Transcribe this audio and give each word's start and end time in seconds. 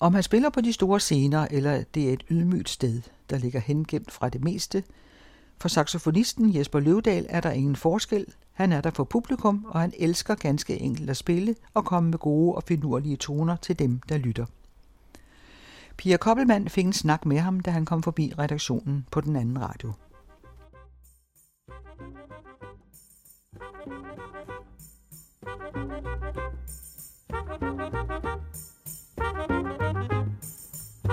Om 0.00 0.14
han 0.14 0.22
spiller 0.22 0.50
på 0.50 0.60
de 0.60 0.72
store 0.72 1.00
scener, 1.00 1.46
eller 1.50 1.84
det 1.94 2.08
er 2.08 2.12
et 2.12 2.24
ydmygt 2.30 2.68
sted, 2.68 3.02
der 3.30 3.38
ligger 3.38 3.60
hengemt 3.60 4.10
fra 4.10 4.28
det 4.28 4.44
meste. 4.44 4.82
For 5.60 5.68
saxofonisten 5.68 6.56
Jesper 6.56 6.80
Løvdal 6.80 7.26
er 7.28 7.40
der 7.40 7.50
ingen 7.50 7.76
forskel. 7.76 8.26
Han 8.52 8.72
er 8.72 8.80
der 8.80 8.90
for 8.90 9.04
publikum, 9.04 9.66
og 9.68 9.80
han 9.80 9.92
elsker 9.98 10.34
ganske 10.34 10.80
enkelt 10.80 11.10
at 11.10 11.16
spille 11.16 11.54
og 11.74 11.84
komme 11.84 12.10
med 12.10 12.18
gode 12.18 12.54
og 12.54 12.62
finurlige 12.62 13.16
toner 13.16 13.56
til 13.56 13.78
dem, 13.78 14.00
der 14.08 14.18
lytter. 14.18 14.46
Pia 15.96 16.16
Koppelmann 16.16 16.68
fik 16.68 16.84
en 16.84 16.92
snak 16.92 17.26
med 17.26 17.38
ham, 17.38 17.60
da 17.60 17.70
han 17.70 17.84
kom 17.84 18.02
forbi 18.02 18.32
redaktionen 18.38 19.06
på 19.10 19.20
den 19.20 19.36
anden 19.36 19.60
radio. 19.60 19.92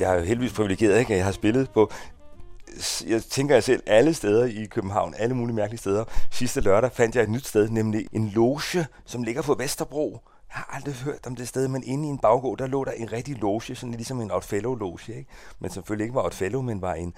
jeg 0.00 0.10
er 0.10 0.14
jo 0.14 0.20
heldigvis 0.20 0.52
privilegeret, 0.52 0.98
ikke? 0.98 1.16
jeg 1.16 1.24
har 1.24 1.32
spillet 1.32 1.70
på 1.70 1.90
jeg 3.06 3.22
tænker 3.22 3.54
jeg 3.54 3.64
selv 3.64 3.82
alle 3.86 4.14
steder 4.14 4.44
i 4.44 4.66
København, 4.70 5.14
alle 5.18 5.34
mulige 5.34 5.56
mærkelige 5.56 5.78
steder. 5.78 6.04
Sidste 6.30 6.60
lørdag 6.60 6.92
fandt 6.92 7.16
jeg 7.16 7.22
et 7.22 7.30
nyt 7.30 7.46
sted, 7.46 7.68
nemlig 7.68 8.06
en 8.12 8.28
loge, 8.28 8.86
som 9.04 9.22
ligger 9.22 9.42
på 9.42 9.54
Vesterbro. 9.54 10.10
Jeg 10.48 10.56
har 10.56 10.76
aldrig 10.76 10.94
hørt 10.94 11.26
om 11.26 11.36
det 11.36 11.48
sted, 11.48 11.68
men 11.68 11.82
inde 11.84 12.08
i 12.08 12.10
en 12.10 12.18
baggård, 12.18 12.58
der 12.58 12.66
lå 12.66 12.84
der 12.84 12.90
en 12.90 13.12
rigtig 13.12 13.36
loge, 13.36 13.62
sådan 13.62 13.94
ligesom 13.94 14.20
en 14.20 14.30
Outfellow-loge, 14.30 15.12
ikke? 15.16 15.26
Men 15.60 15.70
selvfølgelig 15.70 16.04
ikke 16.04 16.14
var 16.14 16.22
Outfellow, 16.22 16.62
men 16.62 16.82
var 16.82 16.94
en, 16.94 17.14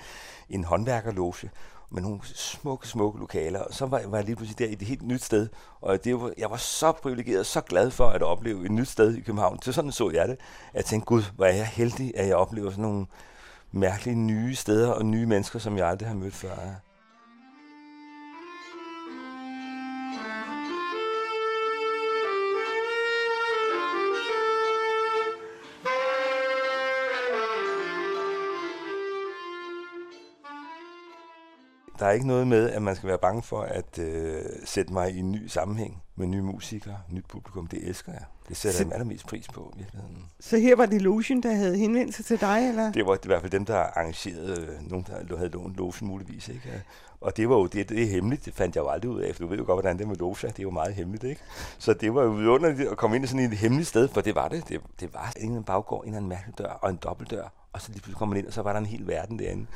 en 0.50 0.64
håndværkerloge 0.64 1.50
med 1.90 2.02
nogle 2.02 2.20
smukke, 2.24 2.88
smukke 2.88 3.18
lokaler. 3.18 3.60
Og 3.60 3.74
så 3.74 3.86
var, 3.86 4.02
var 4.06 4.16
jeg 4.16 4.24
lige 4.24 4.36
pludselig 4.36 4.58
der 4.58 4.66
i 4.66 4.72
et 4.72 4.82
helt 4.82 5.02
nyt 5.02 5.24
sted. 5.24 5.48
Og 5.80 6.04
det 6.04 6.20
var, 6.20 6.32
jeg 6.38 6.50
var 6.50 6.56
så 6.56 6.92
privilegeret, 6.92 7.46
så 7.46 7.60
glad 7.60 7.90
for 7.90 8.06
at 8.06 8.22
opleve 8.22 8.64
et 8.64 8.70
nyt 8.70 8.88
sted 8.88 9.14
i 9.14 9.20
København. 9.20 9.62
Så 9.62 9.72
sådan 9.72 9.92
så 9.92 10.10
jeg 10.10 10.28
det. 10.28 10.38
Jeg 10.74 10.84
tænkte, 10.84 11.06
gud, 11.06 11.22
hvor 11.36 11.44
er 11.44 11.54
jeg 11.54 11.66
heldig, 11.66 12.12
at 12.16 12.28
jeg 12.28 12.36
oplever 12.36 12.70
sådan 12.70 12.82
nogle 12.82 13.06
mærkelige 13.72 14.16
nye 14.16 14.54
steder 14.54 14.92
og 14.92 15.04
nye 15.04 15.26
mennesker, 15.26 15.58
som 15.58 15.76
jeg 15.76 15.88
aldrig 15.88 16.08
har 16.08 16.16
mødt 16.16 16.34
før. 16.34 16.50
Der 32.00 32.06
er 32.06 32.10
ikke 32.10 32.26
noget 32.26 32.46
med, 32.46 32.70
at 32.70 32.82
man 32.82 32.96
skal 32.96 33.08
være 33.08 33.18
bange 33.18 33.42
for 33.42 33.60
at 33.60 33.98
øh, 33.98 34.42
sætte 34.64 34.92
mig 34.92 35.10
i 35.10 35.18
en 35.18 35.32
ny 35.32 35.46
sammenhæng 35.46 36.02
med 36.20 36.28
nye 36.28 36.42
musikere, 36.42 36.98
nyt 37.10 37.24
publikum. 37.28 37.66
Det 37.66 37.88
elsker 37.88 38.12
jeg. 38.12 38.24
Det 38.48 38.56
sætter 38.56 38.78
så, 38.78 38.84
jeg 38.84 38.92
allermest 38.92 39.26
pris 39.26 39.48
på 39.48 39.72
i 39.74 39.78
virkeligheden. 39.78 40.24
Så 40.40 40.58
her 40.58 40.76
var 40.76 40.86
det 40.86 41.02
Lotion, 41.02 41.42
der 41.42 41.54
havde 41.54 41.76
henvendt 41.76 42.14
sig 42.14 42.24
til 42.24 42.40
dig, 42.40 42.68
eller? 42.68 42.92
Det 42.92 43.06
var 43.06 43.14
i 43.14 43.26
hvert 43.26 43.40
fald 43.40 43.52
dem, 43.52 43.64
der 43.64 43.76
arrangerede, 43.76 44.60
øh, 44.60 44.90
nogen 44.90 45.06
der 45.28 45.36
havde 45.36 45.50
lånt 45.50 45.76
Lotion 45.76 46.08
muligvis. 46.08 46.48
Ikke? 46.48 46.82
Og 47.20 47.36
det 47.36 47.48
var 47.48 47.56
jo 47.56 47.66
det, 47.66 47.88
det 47.88 48.02
er 48.02 48.06
hemmeligt, 48.06 48.44
det 48.44 48.54
fandt 48.54 48.76
jeg 48.76 48.82
jo 48.82 48.88
aldrig 48.88 49.10
ud 49.10 49.20
af, 49.20 49.34
for 49.34 49.42
du 49.42 49.48
ved 49.48 49.58
jo 49.58 49.64
godt, 49.64 49.76
hvordan 49.76 49.98
det 49.98 50.08
med 50.08 50.16
Loja, 50.16 50.48
det 50.48 50.58
er 50.58 50.62
jo 50.62 50.70
meget 50.70 50.94
hemmeligt, 50.94 51.24
ikke? 51.24 51.40
Så 51.78 51.92
det 51.92 52.14
var 52.14 52.22
jo 52.22 52.30
vidunderligt 52.30 52.90
at 52.90 52.96
komme 52.96 53.16
ind 53.16 53.24
i 53.24 53.28
sådan 53.28 53.52
et 53.52 53.58
hemmeligt 53.58 53.88
sted, 53.88 54.08
for 54.08 54.20
det 54.20 54.34
var 54.34 54.48
det. 54.48 54.68
Det, 54.68 54.80
det 55.00 55.14
var 55.14 55.32
en 55.36 55.64
baggård, 55.64 56.06
en, 56.06 56.14
en 56.14 56.28
mærkelig 56.28 56.58
dør 56.58 56.78
og 56.82 56.90
en 56.90 56.96
dobbeltdør, 56.96 57.52
og 57.72 57.80
så 57.80 57.88
lige 57.88 58.00
pludselig 58.00 58.16
kom 58.16 58.28
man 58.28 58.38
ind, 58.38 58.46
og 58.46 58.52
så 58.52 58.62
var 58.62 58.72
der 58.72 58.80
en 58.80 58.86
hel 58.86 59.06
verden 59.06 59.38
derinde. 59.38 59.66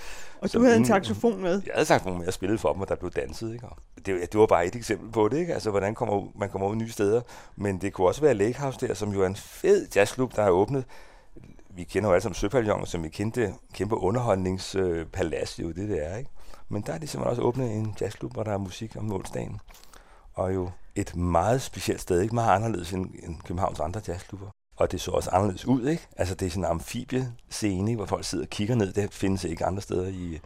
Og 0.41 0.53
du 0.53 0.63
havde 0.63 0.77
en 0.77 0.85
saxofon 0.85 1.43
med? 1.43 1.63
Jeg 1.67 1.73
havde 1.75 1.87
saxofon 1.87 2.19
med, 2.19 2.25
jeg 2.25 2.35
spillede 2.35 2.59
for 2.59 2.73
dem, 2.73 2.83
og 2.83 2.89
der 2.89 2.95
blev 2.95 3.11
danset. 3.11 3.53
Ikke? 3.53 3.67
Og 3.67 3.77
det, 4.07 4.33
det 4.33 4.41
var 4.41 4.47
bare 4.47 4.67
et 4.67 4.77
eksempel 4.77 5.11
på 5.11 5.29
det, 5.29 5.39
ikke? 5.39 5.55
Altså, 5.55 5.71
hvordan 5.71 5.95
kommer, 5.95 6.29
man 6.35 6.51
kommer 6.51 6.69
ud 6.69 6.77
nye 6.77 6.91
steder. 6.91 7.21
Men 7.57 7.81
det 7.81 7.93
kunne 7.93 8.07
også 8.07 8.21
være 8.21 8.35
Lakehouse 8.35 8.87
der, 8.87 8.95
som 8.95 9.13
jo 9.13 9.23
er 9.23 9.27
en 9.27 9.37
fed 9.37 9.89
jazzklub, 9.97 10.37
der 10.37 10.43
har 10.43 10.51
åbnet. 10.51 10.85
Vi 11.71 11.85
kender 11.85 12.09
jo 12.09 12.15
alle 12.15 12.23
sammen 12.23 12.35
Søpavillonen, 12.35 12.87
som 12.87 13.03
vi 13.03 13.09
kendte 13.09 13.55
kæmpe 13.73 13.97
underholdningspalads, 13.97 15.59
jo 15.59 15.69
det 15.69 15.89
det 15.89 16.07
er, 16.07 16.17
ikke? 16.17 16.31
Men 16.69 16.83
der 16.83 16.93
er 16.93 16.99
de 16.99 17.07
simpelthen 17.07 17.31
også 17.31 17.43
åbnet 17.43 17.73
en 17.73 17.97
jazzklub, 18.01 18.33
hvor 18.33 18.43
der 18.43 18.53
er 18.53 18.59
musik 18.59 18.97
om 18.97 19.13
onsdagen. 19.13 19.61
Og 20.35 20.55
jo 20.55 20.71
et 20.95 21.17
meget 21.17 21.63
specielt 21.63 22.01
sted, 22.01 22.21
ikke 22.21 22.35
meget 22.35 22.55
anderledes 22.55 22.93
end, 22.93 23.07
end 23.23 23.37
Københavns 23.45 23.81
andre 23.81 24.01
jazzklubber. 24.09 24.47
Og 24.77 24.93
det 24.93 25.01
så 25.01 25.11
også 25.11 25.31
anderledes 25.31 25.67
ud, 25.67 25.89
ikke? 25.89 26.07
Altså 26.17 26.35
det 26.35 26.47
er 26.47 26.51
sådan 26.51 26.65
en 26.65 26.71
amfibiescene, 26.71 27.97
hvor 27.97 28.07
folk 28.07 28.25
sidder 28.25 28.45
og 28.45 28.51
kigger 28.51 28.75
ned. 28.75 28.93
Det 28.93 29.13
findes 29.13 29.45
ikke 29.45 29.65
andre 29.65 29.83
steder 29.83 30.09
i, 30.09 30.41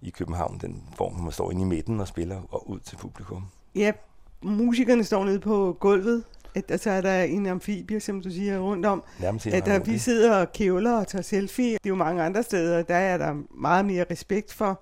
i 0.00 0.10
København, 0.10 0.58
den 0.58 0.82
form, 0.96 1.12
hvor 1.12 1.22
man 1.22 1.32
står 1.32 1.50
inde 1.50 1.62
i 1.62 1.64
midten 1.64 2.00
og 2.00 2.08
spiller 2.08 2.42
og 2.50 2.70
ud 2.70 2.80
til 2.80 2.96
publikum. 2.96 3.46
Ja, 3.74 3.92
musikerne 4.42 5.04
står 5.04 5.24
nede 5.24 5.40
på 5.40 5.76
gulvet, 5.80 6.24
at 6.54 6.80
så 6.80 6.90
er 6.90 7.00
der 7.00 7.22
en 7.22 7.46
amfibie, 7.46 8.00
som 8.00 8.20
du 8.20 8.30
siger, 8.30 8.58
rundt 8.58 8.86
om. 8.86 9.02
Nærmest 9.20 9.46
at 9.46 9.66
der, 9.66 9.78
vi 9.78 9.98
sidder 9.98 10.36
og 10.36 10.52
kævler 10.52 10.92
og 10.92 11.08
tager 11.08 11.22
selfie. 11.22 11.72
Det 11.72 11.86
er 11.86 11.88
jo 11.88 11.94
mange 11.94 12.22
andre 12.22 12.42
steder, 12.42 12.82
der 12.82 12.94
er 12.94 13.18
der 13.18 13.42
meget 13.50 13.84
mere 13.84 14.04
respekt 14.10 14.52
for. 14.52 14.80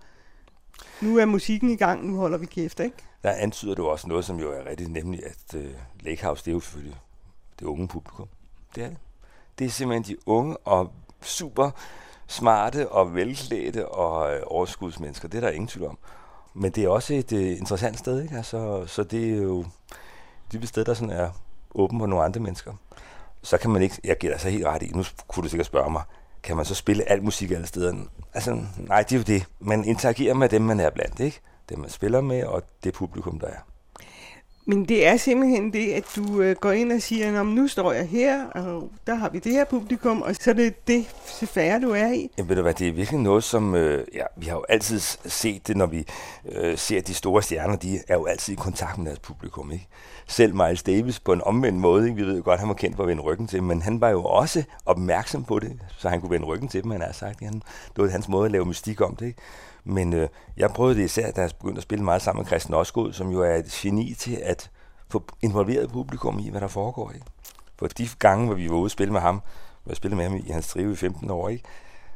Nu 1.01 1.19
er 1.19 1.25
musikken 1.25 1.71
i 1.71 1.77
gang, 1.77 2.07
nu 2.07 2.17
holder 2.17 2.39
vi 2.39 2.47
kæft, 2.47 2.81
ikke? 2.81 2.97
Der 3.23 3.31
antyder 3.31 3.75
du 3.75 3.87
også 3.87 4.09
noget, 4.09 4.25
som 4.25 4.39
jo 4.39 4.53
er 4.53 4.67
rigtig 4.71 4.89
nemlig, 4.89 5.21
at 5.27 5.55
uh, 5.55 5.65
Lake 6.01 6.25
House, 6.25 6.45
det 6.45 6.51
er 6.51 6.55
jo 6.55 6.61
selvfølgelig 6.61 6.97
det 7.59 7.67
unge 7.67 7.89
publikum. 7.89 8.29
Det 8.75 8.85
er 8.85 8.89
det. 8.89 8.97
Det 9.59 9.67
er 9.67 9.71
simpelthen 9.71 10.17
de 10.17 10.21
unge 10.27 10.57
og 10.57 10.93
super 11.23 11.71
smarte 12.27 12.89
og 12.89 13.15
velklædte 13.15 13.89
og 13.89 14.35
øh, 14.35 14.43
overskudsmennesker. 14.47 15.29
Det 15.29 15.37
er 15.37 15.41
der 15.41 15.51
ingen 15.51 15.69
tvivl 15.69 15.89
om. 15.89 15.99
Men 16.55 16.73
det 16.73 16.85
er 16.85 16.89
også 16.89 17.15
et 17.15 17.33
uh, 17.33 17.39
interessant 17.39 17.99
sted, 17.99 18.23
ikke? 18.23 18.37
Altså, 18.37 18.87
så 18.87 19.03
det 19.03 19.33
er 19.33 19.37
jo 19.37 19.65
det 20.53 20.69
sted, 20.69 20.85
der 20.85 20.95
sådan 20.95 21.11
er 21.11 21.31
åben 21.75 21.99
for 21.99 22.07
nogle 22.07 22.25
andre 22.25 22.41
mennesker. 22.41 22.73
Så 23.43 23.59
kan 23.59 23.71
man 23.71 23.83
ikke, 23.83 24.01
jeg 24.05 24.19
giver 24.19 24.33
dig 24.33 24.41
så 24.41 24.49
helt 24.49 24.67
ret 24.67 24.83
i, 24.83 24.91
nu 24.95 25.05
kunne 25.29 25.45
du 25.45 25.49
sikkert 25.49 25.67
spørge 25.67 25.91
mig, 25.91 26.03
kan 26.43 26.57
man 26.57 26.65
så 26.65 26.75
spille 26.75 27.11
alt 27.11 27.23
musik 27.23 27.51
alle 27.51 27.67
steder? 27.67 27.95
Altså, 28.35 28.63
nej, 28.77 29.03
det 29.03 29.13
er 29.13 29.17
jo 29.17 29.23
det. 29.23 29.47
Man 29.61 29.85
interagerer 29.85 30.35
med 30.35 30.49
dem, 30.49 30.63
man 30.63 30.81
er 30.81 30.91
blandt, 30.91 31.21
ikke? 31.21 31.41
Dem, 31.69 31.79
man 31.79 31.91
spiller 31.91 32.21
med, 32.21 32.45
og 32.45 32.63
det 32.85 32.95
publikum, 32.95 33.41
der 33.41 33.47
er. 33.47 33.70
Men 34.67 34.85
det 34.85 35.07
er 35.07 35.17
simpelthen 35.17 35.73
det, 35.73 35.93
at 35.93 36.05
du 36.17 36.41
øh, 36.41 36.57
går 36.57 36.73
ind 36.73 36.93
og 36.93 37.03
siger, 37.03 37.43
nu 37.43 37.69
står 37.69 37.93
jeg 37.93 38.09
her, 38.09 38.47
og 38.47 38.91
der 39.07 39.15
har 39.15 39.29
vi 39.29 39.39
det 39.39 39.53
her 39.53 39.65
publikum, 39.65 40.23
og 40.23 40.35
så 40.35 40.51
er 40.51 40.55
det 40.55 40.87
det 40.87 41.05
sfære, 41.27 41.81
du 41.81 41.91
er 41.91 42.13
i. 42.13 42.31
Jamen 42.39 42.49
ved 42.49 42.57
du 42.57 42.63
hvad, 42.63 42.75
det 42.75 42.89
er 42.89 42.93
virkelig 42.93 43.21
noget, 43.21 43.45
som 43.45 43.75
øh, 43.75 44.07
ja, 44.15 44.23
vi 44.37 44.47
har 44.47 44.57
jo 44.57 44.65
altid 44.69 45.01
set 45.27 45.69
det, 45.69 45.77
når 45.77 45.87
vi 45.87 46.07
øh, 46.53 46.79
ser 46.79 47.01
de 47.01 47.15
store 47.15 47.43
stjerner, 47.43 47.77
de 47.77 47.99
er 48.09 48.15
jo 48.15 48.25
altid 48.25 48.53
i 48.53 48.57
kontakt 48.57 48.99
med 48.99 49.07
deres 49.07 49.19
publikum, 49.19 49.73
ikke? 49.73 49.89
Selv 50.27 50.55
Miles 50.55 50.83
Davis 50.83 51.21
på 51.21 51.33
en 51.33 51.43
omvendt 51.43 51.79
måde, 51.79 52.05
ikke? 52.05 52.17
vi 52.17 52.23
ved 52.23 52.37
jo 52.37 52.43
godt, 52.45 52.61
han 52.61 52.69
var 52.69 52.75
kendt 52.75 52.97
for 52.97 53.03
at 53.03 53.09
vende 53.09 53.23
ryggen 53.23 53.47
til, 53.47 53.63
men 53.63 53.83
han 53.83 54.01
var 54.01 54.09
jo 54.09 54.25
også 54.25 54.63
opmærksom 54.87 55.45
på 55.45 55.59
det, 55.59 55.81
så 55.99 56.09
han 56.09 56.21
kunne 56.21 56.31
vende 56.31 56.47
ryggen 56.47 56.69
til 56.69 56.83
dem, 56.83 56.91
han 56.91 57.01
har 57.01 57.13
sagt. 57.13 57.45
Han, 57.45 57.53
det 57.97 58.05
var 58.05 58.09
hans 58.09 58.29
måde 58.29 58.45
at 58.45 58.53
lave 58.53 58.65
mystik 58.65 59.01
om 59.01 59.17
det, 59.17 59.27
ikke? 59.27 59.39
Men 59.85 60.13
øh, 60.13 60.29
jeg 60.57 60.71
prøvede 60.71 60.99
det 60.99 61.05
især, 61.05 61.31
da 61.31 61.41
jeg 61.41 61.51
begyndte 61.61 61.79
at 61.79 61.83
spille 61.83 62.05
meget 62.05 62.23
sammen 62.23 62.41
med 62.41 62.47
Christian 62.47 62.75
Osgood, 62.75 63.13
som 63.13 63.31
jo 63.31 63.41
er 63.43 63.55
et 63.55 63.67
geni 63.67 64.15
til 64.15 64.39
at 64.43 64.71
få 65.09 65.25
involveret 65.43 65.91
publikum 65.93 66.39
i, 66.39 66.51
hvad 66.51 66.61
der 66.61 66.69
foregår. 66.69 67.11
Ikke? 67.11 67.27
For 67.79 67.87
de 67.87 68.09
gange, 68.19 68.47
hvor 68.47 68.55
vi 68.55 68.71
var 68.71 68.77
ude 68.77 68.87
og 68.87 68.91
spille 68.91 69.13
med 69.13 69.21
ham, 69.21 69.43
hvor 69.83 69.91
jeg 69.91 69.97
spillede 69.97 70.17
med 70.17 70.29
ham 70.29 70.37
i 70.47 70.51
hans 70.51 70.69
drive 70.69 70.93
i 70.93 70.97
15 70.97 71.31
år, 71.31 71.49
ikke? 71.49 71.65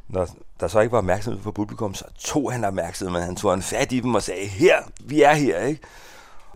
når 0.09 0.29
der 0.61 0.69
så 0.69 0.81
ikke 0.81 0.93
var 0.93 0.99
opmærksomhed 0.99 1.43
på 1.43 1.53
publikum, 1.53 1.95
så 1.95 2.05
tog 2.19 2.53
han 2.53 2.65
opmærksomhed, 2.65 3.23
han 3.23 3.37
tog 3.37 3.55
en 3.55 3.63
fat 3.63 3.93
i 3.93 4.01
dem 4.01 4.15
og 4.15 4.23
sagde, 4.23 4.47
her, 4.47 4.77
vi 5.01 5.23
er 5.23 5.35
her. 5.35 5.61
Ikke? 5.61 5.81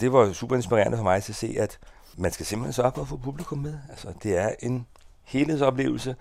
Det 0.01 0.13
var 0.13 0.33
super 0.33 0.57
inspirerende 0.57 0.97
for 0.97 1.05
mig 1.05 1.23
til 1.23 1.33
at 1.33 1.37
se, 1.37 1.57
at 1.59 1.79
man 2.17 2.33
skal 2.33 2.47
simpelthen 2.47 2.73
sørge 2.73 2.93
for 2.95 3.03
at 3.03 3.09
få 3.09 3.17
publikum 3.17 3.59
med. 3.59 3.75
Altså, 3.91 4.09
det 4.23 4.39
er 4.39 4.51
en 4.61 4.87
helhedsoplevelse, 5.25 6.17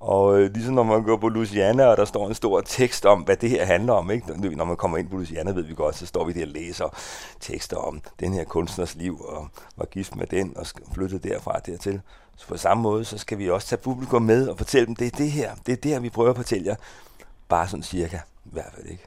og 0.00 0.40
øh, 0.40 0.52
ligesom 0.54 0.74
når 0.74 0.82
man 0.82 1.02
går 1.02 1.16
på 1.16 1.28
Luciana, 1.28 1.86
og 1.86 1.96
der 1.96 2.04
står 2.04 2.28
en 2.28 2.34
stor 2.34 2.60
tekst 2.60 3.06
om, 3.06 3.20
hvad 3.20 3.36
det 3.36 3.50
her 3.50 3.64
handler 3.64 3.92
om. 3.92 4.10
Ikke? 4.10 4.56
Når 4.56 4.64
man 4.64 4.76
kommer 4.76 4.98
ind 4.98 5.08
på 5.08 5.16
Luciana, 5.16 5.50
ved 5.50 5.62
vi 5.62 5.74
godt, 5.74 5.96
så 5.96 6.06
står 6.06 6.24
vi 6.24 6.32
der 6.32 6.46
og 6.46 6.52
læser 6.52 6.96
tekster 7.40 7.76
om 7.76 8.00
den 8.20 8.32
her 8.32 8.44
kunstners 8.44 8.94
liv, 8.94 9.20
og 9.20 9.48
var 9.76 9.84
gift 9.84 10.16
med 10.16 10.26
den, 10.26 10.56
og 10.56 10.66
flyttede 10.94 11.28
derfra 11.28 11.60
dertil. 11.66 12.00
Så 12.36 12.46
på 12.48 12.56
samme 12.56 12.82
måde, 12.82 13.04
så 13.04 13.18
skal 13.18 13.38
vi 13.38 13.50
også 13.50 13.68
tage 13.68 13.80
publikum 13.82 14.22
med 14.22 14.48
og 14.48 14.58
fortælle 14.58 14.86
dem, 14.86 14.96
det 14.96 15.06
er 15.06 15.16
det 15.16 15.30
her, 15.30 15.54
det 15.66 15.72
er 15.72 15.76
det 15.76 15.90
her, 15.90 16.00
vi 16.00 16.10
prøver 16.10 16.30
at 16.30 16.36
fortælle 16.36 16.66
jer. 16.66 16.76
Bare 17.48 17.68
sådan 17.68 17.82
cirka, 17.82 18.18
i 18.44 18.48
hvert 18.52 18.72
fald 18.74 18.86
ikke. 18.86 19.04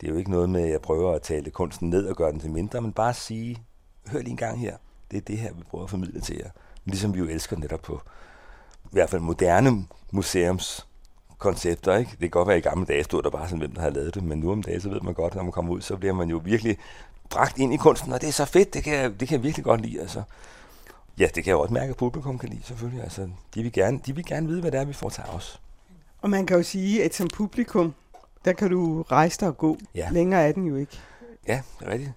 Det 0.00 0.06
er 0.06 0.12
jo 0.12 0.18
ikke 0.18 0.30
noget 0.30 0.50
med, 0.50 0.62
at 0.62 0.70
jeg 0.70 0.80
prøver 0.80 1.14
at 1.14 1.22
tale 1.22 1.50
kunsten 1.50 1.90
ned 1.90 2.06
og 2.06 2.16
gøre 2.16 2.32
den 2.32 2.40
til 2.40 2.50
mindre, 2.50 2.80
men 2.80 2.92
bare 2.92 3.14
sige, 3.14 3.62
hør 4.06 4.18
lige 4.18 4.30
en 4.30 4.36
gang 4.36 4.60
her, 4.60 4.76
Det 5.10 5.16
er 5.16 5.20
det 5.20 5.38
her, 5.38 5.52
vi 5.52 5.62
prøver 5.62 5.84
at 5.84 5.90
formidle 5.90 6.20
til 6.20 6.36
jer. 6.36 6.50
Ligesom 6.84 7.14
vi 7.14 7.18
jo 7.18 7.24
elsker 7.24 7.56
netop 7.56 7.82
på 7.82 8.00
i 8.92 8.92
hvert 8.92 9.10
fald 9.10 9.22
moderne 9.22 9.86
museums 10.10 10.86
koncepter. 11.38 11.96
Ikke? 11.96 12.10
Det 12.10 12.18
kan 12.18 12.30
godt 12.30 12.48
være, 12.48 12.56
at 12.56 12.64
i 12.64 12.68
gamle 12.68 12.86
dage 12.86 13.04
stod 13.04 13.22
der 13.22 13.30
bare 13.30 13.48
sådan, 13.48 13.58
hvem 13.58 13.72
der 13.72 13.80
havde 13.80 13.94
lavet 13.94 14.14
det, 14.14 14.22
men 14.22 14.38
nu 14.38 14.52
om 14.52 14.62
dagen, 14.62 14.80
så 14.80 14.88
ved 14.88 15.00
man 15.00 15.14
godt, 15.14 15.34
når 15.34 15.42
man 15.42 15.52
kommer 15.52 15.72
ud, 15.72 15.80
så 15.80 15.96
bliver 15.96 16.14
man 16.14 16.28
jo 16.28 16.40
virkelig 16.44 16.78
bragt 17.30 17.58
ind 17.58 17.74
i 17.74 17.76
kunsten, 17.76 18.12
og 18.12 18.20
det 18.20 18.28
er 18.28 18.32
så 18.32 18.44
fedt, 18.44 18.74
det 18.74 18.84
kan 18.84 18.94
jeg, 18.94 19.20
det 19.20 19.28
kan 19.28 19.36
jeg 19.36 19.42
virkelig 19.42 19.64
godt 19.64 19.80
lide. 19.80 20.00
Altså. 20.00 20.22
Ja, 21.18 21.24
det 21.34 21.44
kan 21.44 21.46
jeg 21.46 21.56
også 21.56 21.74
mærke, 21.74 21.90
at 21.90 21.96
publikum 21.96 22.38
kan 22.38 22.48
lide, 22.48 22.62
selvfølgelig. 22.64 23.02
Altså, 23.02 23.28
de, 23.54 23.62
vil 23.62 23.72
gerne, 23.72 24.00
de 24.06 24.14
vil 24.14 24.24
gerne 24.24 24.46
vide, 24.46 24.60
hvad 24.60 24.70
det 24.70 24.80
er, 24.80 24.84
vi 24.84 24.92
til 24.92 25.24
os. 25.34 25.60
Og 26.22 26.30
man 26.30 26.46
kan 26.46 26.56
jo 26.56 26.62
sige, 26.62 27.04
at 27.04 27.14
som 27.14 27.28
publikum, 27.28 27.94
der 28.44 28.52
kan 28.52 28.70
du 28.70 29.02
rejse 29.02 29.40
dig 29.40 29.48
og 29.48 29.58
gå. 29.58 29.78
Ja. 29.94 30.08
Længere 30.10 30.48
er 30.48 30.52
den 30.52 30.66
jo 30.66 30.76
ikke. 30.76 30.98
Ja, 31.48 31.60
det 31.80 31.88
er 31.88 31.92
rigtigt. 31.92 32.12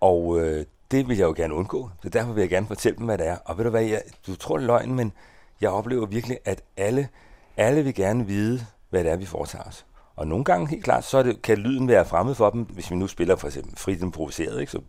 Og 0.00 0.40
øh, 0.40 0.66
det 0.90 1.08
vil 1.08 1.16
jeg 1.16 1.24
jo 1.24 1.34
gerne 1.36 1.54
undgå. 1.54 1.90
Så 2.02 2.08
derfor 2.08 2.32
vil 2.32 2.40
jeg 2.40 2.50
gerne 2.50 2.66
fortælle 2.66 2.98
dem, 2.98 3.06
hvad 3.06 3.18
det 3.18 3.26
er. 3.26 3.36
Og 3.44 3.58
ved 3.58 3.64
du 3.64 3.70
hvad, 3.70 3.82
jeg, 3.82 4.02
du 4.26 4.36
tror 4.36 4.56
det 4.56 4.62
er 4.62 4.66
løgn, 4.66 4.94
men 4.94 5.12
jeg 5.60 5.70
oplever 5.70 6.06
virkelig, 6.06 6.38
at 6.44 6.62
alle, 6.76 7.08
alle 7.56 7.84
vil 7.84 7.94
gerne 7.94 8.26
vide, 8.26 8.66
hvad 8.90 9.04
det 9.04 9.12
er, 9.12 9.16
vi 9.16 9.26
foretager 9.26 9.64
os. 9.64 9.86
Og 10.16 10.26
nogle 10.26 10.44
gange, 10.44 10.68
helt 10.68 10.84
klart, 10.84 11.04
så 11.04 11.22
det, 11.22 11.42
kan 11.42 11.58
lyden 11.58 11.88
være 11.88 12.04
fremmed 12.04 12.34
for 12.34 12.50
dem, 12.50 12.62
hvis 12.62 12.90
vi 12.90 12.96
nu 12.96 13.06
spiller 13.06 13.36
for 13.36 13.46
eksempel 13.46 13.76
frit 13.76 14.02
improviseret, 14.02 14.60
ikke? 14.60 14.72
så 14.72 14.80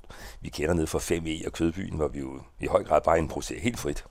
vi 0.42 0.50
kender 0.50 0.74
ned 0.74 0.88
fra 0.88 1.00
5E 1.00 1.46
og 1.46 1.54
Kødbyen, 1.54 1.96
hvor 1.96 2.08
vi 2.08 2.20
jo 2.20 2.42
i 2.60 2.68
høj 2.68 2.84
grad 2.84 3.02
bare 3.02 3.20
improviserer 3.20 3.60
helt 3.60 3.80
frit. 3.80 4.06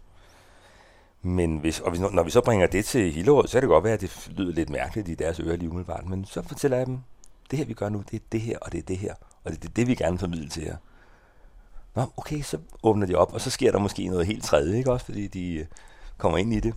Men 1.23 1.59
hvis, 1.59 1.81
og 1.81 1.91
hvis, 1.91 2.01
når 2.01 2.23
vi 2.23 2.31
så 2.31 2.41
bringer 2.41 2.67
det 2.67 2.85
til 2.85 3.13
Hillerød, 3.13 3.49
så 3.49 3.53
kan 3.53 3.63
det 3.63 3.69
godt 3.69 3.85
være, 3.85 3.93
at 3.93 4.01
det 4.01 4.29
lyder 4.37 4.53
lidt 4.53 4.71
mærkeligt 4.71 5.09
i 5.09 5.15
deres 5.15 5.41
ører 5.41 5.57
lige 5.57 5.71
umiddelbart, 5.71 6.09
men 6.09 6.25
så 6.25 6.43
fortæller 6.43 6.77
jeg 6.77 6.87
dem, 6.87 6.99
det 7.51 7.59
her 7.59 7.67
vi 7.67 7.75
gør 7.75 7.89
nu, 7.89 8.03
det 8.11 8.17
er 8.17 8.25
det 8.33 8.41
her, 8.41 8.59
og 8.59 8.73
det 8.73 8.79
er 8.79 8.83
det 8.83 8.99
her, 8.99 9.15
og 9.45 9.53
det 9.53 9.65
er 9.65 9.69
det, 9.77 9.87
vi 9.87 9.95
gerne 9.95 10.19
formidle 10.19 10.49
til 10.49 10.63
jer. 10.63 10.77
Nå, 11.95 12.03
okay, 12.17 12.43
så 12.43 12.59
åbner 12.83 13.07
de 13.07 13.15
op, 13.15 13.35
og 13.35 13.41
så 13.41 13.51
sker 13.51 13.73
der 13.73 13.79
måske 13.79 14.09
noget 14.09 14.27
helt 14.27 14.45
tredje, 14.45 14.79
ikke 14.79 14.93
også, 14.93 15.05
fordi 15.05 15.27
de 15.27 15.67
kommer 16.19 16.39
ind 16.39 16.55
i 16.55 16.61
det. 16.61 16.75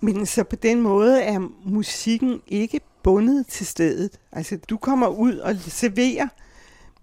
Men 0.00 0.26
så 0.26 0.44
på 0.44 0.56
den 0.56 0.80
måde 0.80 1.22
er 1.22 1.38
musikken 1.64 2.42
ikke 2.46 2.80
bundet 3.02 3.46
til 3.46 3.66
stedet. 3.66 4.10
Altså, 4.32 4.58
du 4.70 4.76
kommer 4.76 5.06
ud 5.06 5.36
og 5.36 5.56
serverer, 5.56 6.28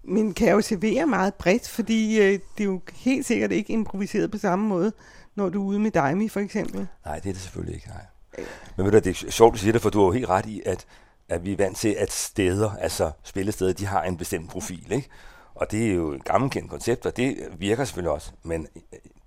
men 0.04 0.34
kan 0.34 0.50
jo 0.50 0.60
servere 0.60 1.06
meget 1.06 1.34
bredt, 1.34 1.68
fordi 1.68 2.20
øh, 2.20 2.32
det 2.32 2.60
er 2.60 2.64
jo 2.64 2.80
helt 2.92 3.26
sikkert 3.26 3.52
ikke 3.52 3.72
improviseret 3.72 4.30
på 4.30 4.38
samme 4.38 4.68
måde, 4.68 4.92
når 5.34 5.48
du 5.48 5.62
er 5.62 5.66
ude 5.66 5.78
med 5.78 5.90
Daimi 5.90 6.28
for 6.28 6.40
eksempel. 6.40 6.86
Nej, 7.04 7.18
det 7.18 7.28
er 7.28 7.32
det 7.32 7.42
selvfølgelig 7.42 7.74
ikke, 7.74 7.88
nej. 7.88 8.46
Men 8.76 8.86
ved 8.86 8.92
du, 8.92 8.98
det 8.98 9.22
er 9.24 9.30
sjovt, 9.30 9.54
du 9.54 9.58
siger 9.58 9.72
det, 9.72 9.82
for 9.82 9.90
du 9.90 9.98
har 9.98 10.06
jo 10.06 10.12
helt 10.12 10.28
ret 10.28 10.46
i, 10.46 10.62
at, 10.66 10.86
at 11.28 11.44
vi 11.44 11.52
er 11.52 11.56
vant 11.56 11.76
til, 11.76 11.96
at 11.98 12.12
steder, 12.12 12.70
altså 12.70 13.10
spillesteder, 13.22 13.72
de 13.72 13.86
har 13.86 14.02
en 14.02 14.16
bestemt 14.16 14.50
profil, 14.50 14.92
ikke? 14.92 15.08
Og 15.54 15.70
det 15.70 15.86
er 15.86 15.94
jo 15.94 16.12
et 16.12 16.24
gammelkendt 16.24 16.70
koncept, 16.70 17.06
og 17.06 17.16
det 17.16 17.36
virker 17.58 17.84
selvfølgelig 17.84 18.10
også. 18.10 18.32
Men 18.42 18.66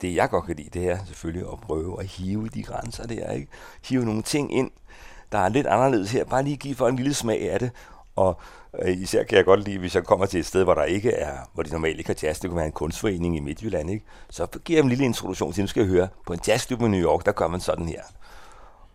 det, 0.02 0.16
jeg 0.16 0.30
godt 0.30 0.46
kan 0.46 0.56
lide, 0.56 0.80
det 0.80 0.90
er 0.90 0.98
selvfølgelig 1.06 1.48
at 1.52 1.62
prøve 1.62 2.00
at 2.00 2.06
hive 2.06 2.48
de 2.48 2.64
grænser 2.64 3.08
der, 3.08 3.32
ikke? 3.32 3.48
Hive 3.90 4.06
nogle 4.06 4.22
ting 4.22 4.54
ind, 4.54 4.72
der 5.32 5.38
er 5.38 5.50
lidt 5.50 5.68
anderledes 5.68 6.12
her. 6.12 6.26
Bare 6.26 6.44
lige 6.44 6.58
give 6.58 6.76
folk 6.76 6.92
en 6.92 6.98
lille 6.98 7.14
smag 7.14 7.52
af 7.52 7.60
det. 7.60 7.72
Og 8.16 8.40
øh, 8.82 8.98
især 8.98 9.24
kan 9.24 9.38
jeg 9.38 9.46
godt 9.46 9.64
lide, 9.64 9.80
hvis 9.80 9.96
jeg 9.96 10.04
kommer 10.04 10.26
til 10.26 10.40
et 10.40 10.46
sted, 10.46 10.64
hvor 10.64 10.74
der 10.74 10.84
ikke 10.84 11.12
er, 11.12 11.38
hvor 11.54 11.64
de 11.64 11.72
normalt 11.72 11.98
ikke 11.98 12.10
har 12.10 12.20
jazz, 12.24 12.40
det 12.40 12.50
kunne 12.50 12.58
være 12.58 12.66
en 12.66 12.72
kunstforening 12.72 13.38
i 13.38 13.40
Midtjylland, 13.40 13.90
ikke? 13.90 14.06
så 14.30 14.48
giver 14.66 14.78
jeg 14.78 14.84
dem 14.84 14.86
en 14.86 14.90
lille 14.90 15.06
introduktion 15.06 15.54
til, 15.54 15.64
nu 15.64 15.68
skal 15.68 15.82
jeg 15.82 15.90
høre, 15.90 16.08
på 16.28 16.34
en 16.34 16.40
jazzklub 16.48 16.82
i 16.82 16.88
New 16.88 17.02
York, 17.02 17.26
der 17.26 17.32
gør 17.32 17.48
man 17.48 17.60
sådan 17.60 17.86
her. 17.86 18.02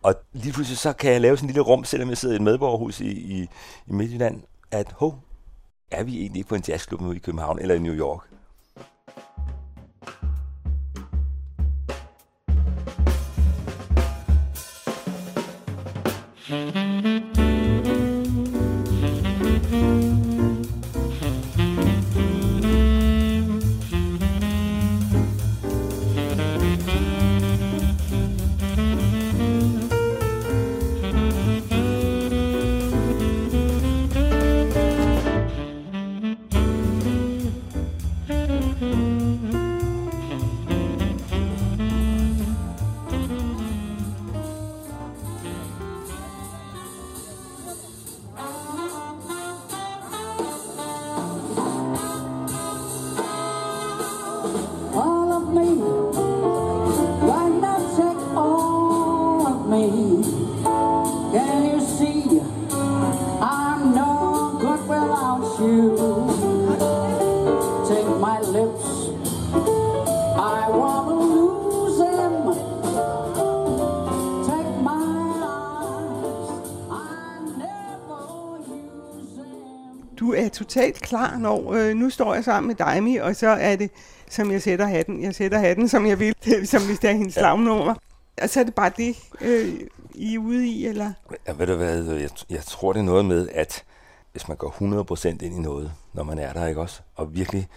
Og 0.03 0.15
lige 0.33 0.53
pludselig 0.53 0.77
så 0.77 0.93
kan 0.93 1.11
jeg 1.11 1.21
lave 1.21 1.37
sådan 1.37 1.49
en 1.49 1.53
lille 1.53 1.61
rum, 1.61 1.83
selvom 1.83 2.09
jeg 2.09 2.17
sidder 2.17 2.35
i 2.35 2.35
et 2.35 2.41
medborgerhus 2.41 2.99
i, 2.99 3.11
i, 3.11 3.41
i 3.87 3.93
Midtjylland, 3.93 4.41
at 4.71 4.91
hov, 4.91 5.19
er 5.91 6.03
vi 6.03 6.19
egentlig 6.19 6.39
ikke 6.39 6.49
på 6.49 6.55
en 6.55 6.63
jazzklub 6.67 7.01
nu 7.01 7.11
i 7.11 7.17
København 7.17 7.59
eller 7.59 7.75
i 7.75 7.79
New 7.79 7.93
York? 7.93 8.19
Totalt 80.51 81.01
klar, 81.01 81.37
når 81.37 81.73
øh, 81.73 81.95
nu 81.95 82.09
står 82.09 82.33
jeg 82.33 82.43
sammen 82.43 82.67
med 82.67 82.75
Daimi, 82.75 83.17
og 83.17 83.35
så 83.35 83.47
er 83.47 83.75
det, 83.75 83.91
som 84.29 84.51
jeg 84.51 84.61
sætter 84.61 84.85
hatten. 84.85 85.23
Jeg 85.23 85.35
sætter 85.35 85.59
hatten, 85.59 85.89
som 85.89 86.05
jeg 86.05 86.19
vil, 86.19 86.35
som 86.71 86.85
hvis 86.85 86.99
det 86.99 87.09
er 87.09 87.13
hendes 87.13 87.35
ja. 87.35 87.41
slagnummer. 87.41 87.93
Og 88.41 88.49
så 88.49 88.59
er 88.59 88.63
det 88.63 88.75
bare 88.75 88.91
det, 88.97 89.17
øh, 89.41 89.79
I 90.15 90.35
er 90.35 90.39
ude 90.39 90.67
i, 90.67 90.85
eller? 90.87 91.11
Ja, 91.47 91.53
ved 91.57 91.67
du 91.67 91.75
hvad, 91.75 92.03
jeg, 92.03 92.29
jeg 92.49 92.63
tror, 92.63 92.93
det 92.93 92.99
er 92.99 93.03
noget 93.03 93.25
med, 93.25 93.49
at 93.53 93.83
hvis 94.31 94.47
man 94.47 94.57
går 94.57 94.69
100% 95.13 95.27
ind 95.27 95.43
i 95.43 95.59
noget, 95.59 95.91
når 96.13 96.23
man 96.23 96.39
er 96.39 96.53
der, 96.53 96.65
ikke 96.65 96.81
også? 96.81 97.01
Og 97.15 97.35
virkelig 97.35 97.67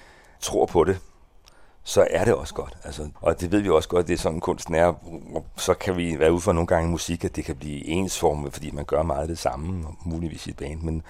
tror 0.44 0.66
på 0.66 0.84
det, 0.84 0.98
så 1.82 2.06
er 2.10 2.24
det 2.24 2.34
også 2.34 2.54
godt. 2.54 2.76
Altså, 2.84 3.08
og 3.20 3.40
det 3.40 3.52
ved 3.52 3.60
vi 3.60 3.68
også 3.68 3.88
godt, 3.88 4.08
det 4.08 4.14
er 4.14 4.18
sådan 4.18 4.40
kunsten 4.40 4.74
er. 4.74 4.92
Så 5.56 5.74
kan 5.74 5.96
vi 5.96 6.18
være 6.18 6.32
ude 6.32 6.40
for 6.40 6.52
nogle 6.52 6.66
gange 6.66 6.90
musik, 6.90 7.24
at 7.24 7.36
det 7.36 7.44
kan 7.44 7.56
blive 7.56 7.86
ensformet, 7.86 8.52
fordi 8.52 8.70
man 8.70 8.84
gør 8.84 9.02
meget 9.02 9.28
det 9.28 9.38
samme, 9.38 9.84
muligvis 10.04 10.46
i 10.46 10.50
et 10.50 10.56
band. 10.56 10.80
Men 10.80 11.02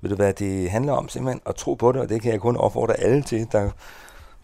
ved 0.00 0.10
du 0.10 0.16
hvad, 0.16 0.32
det 0.32 0.70
handler 0.70 0.92
om 0.92 1.08
simpelthen 1.08 1.40
at 1.46 1.54
tro 1.54 1.74
på 1.74 1.92
det, 1.92 2.00
og 2.00 2.08
det 2.08 2.22
kan 2.22 2.32
jeg 2.32 2.40
kun 2.40 2.56
opfordre 2.56 3.00
alle 3.00 3.22
til, 3.22 3.48
der, 3.52 3.70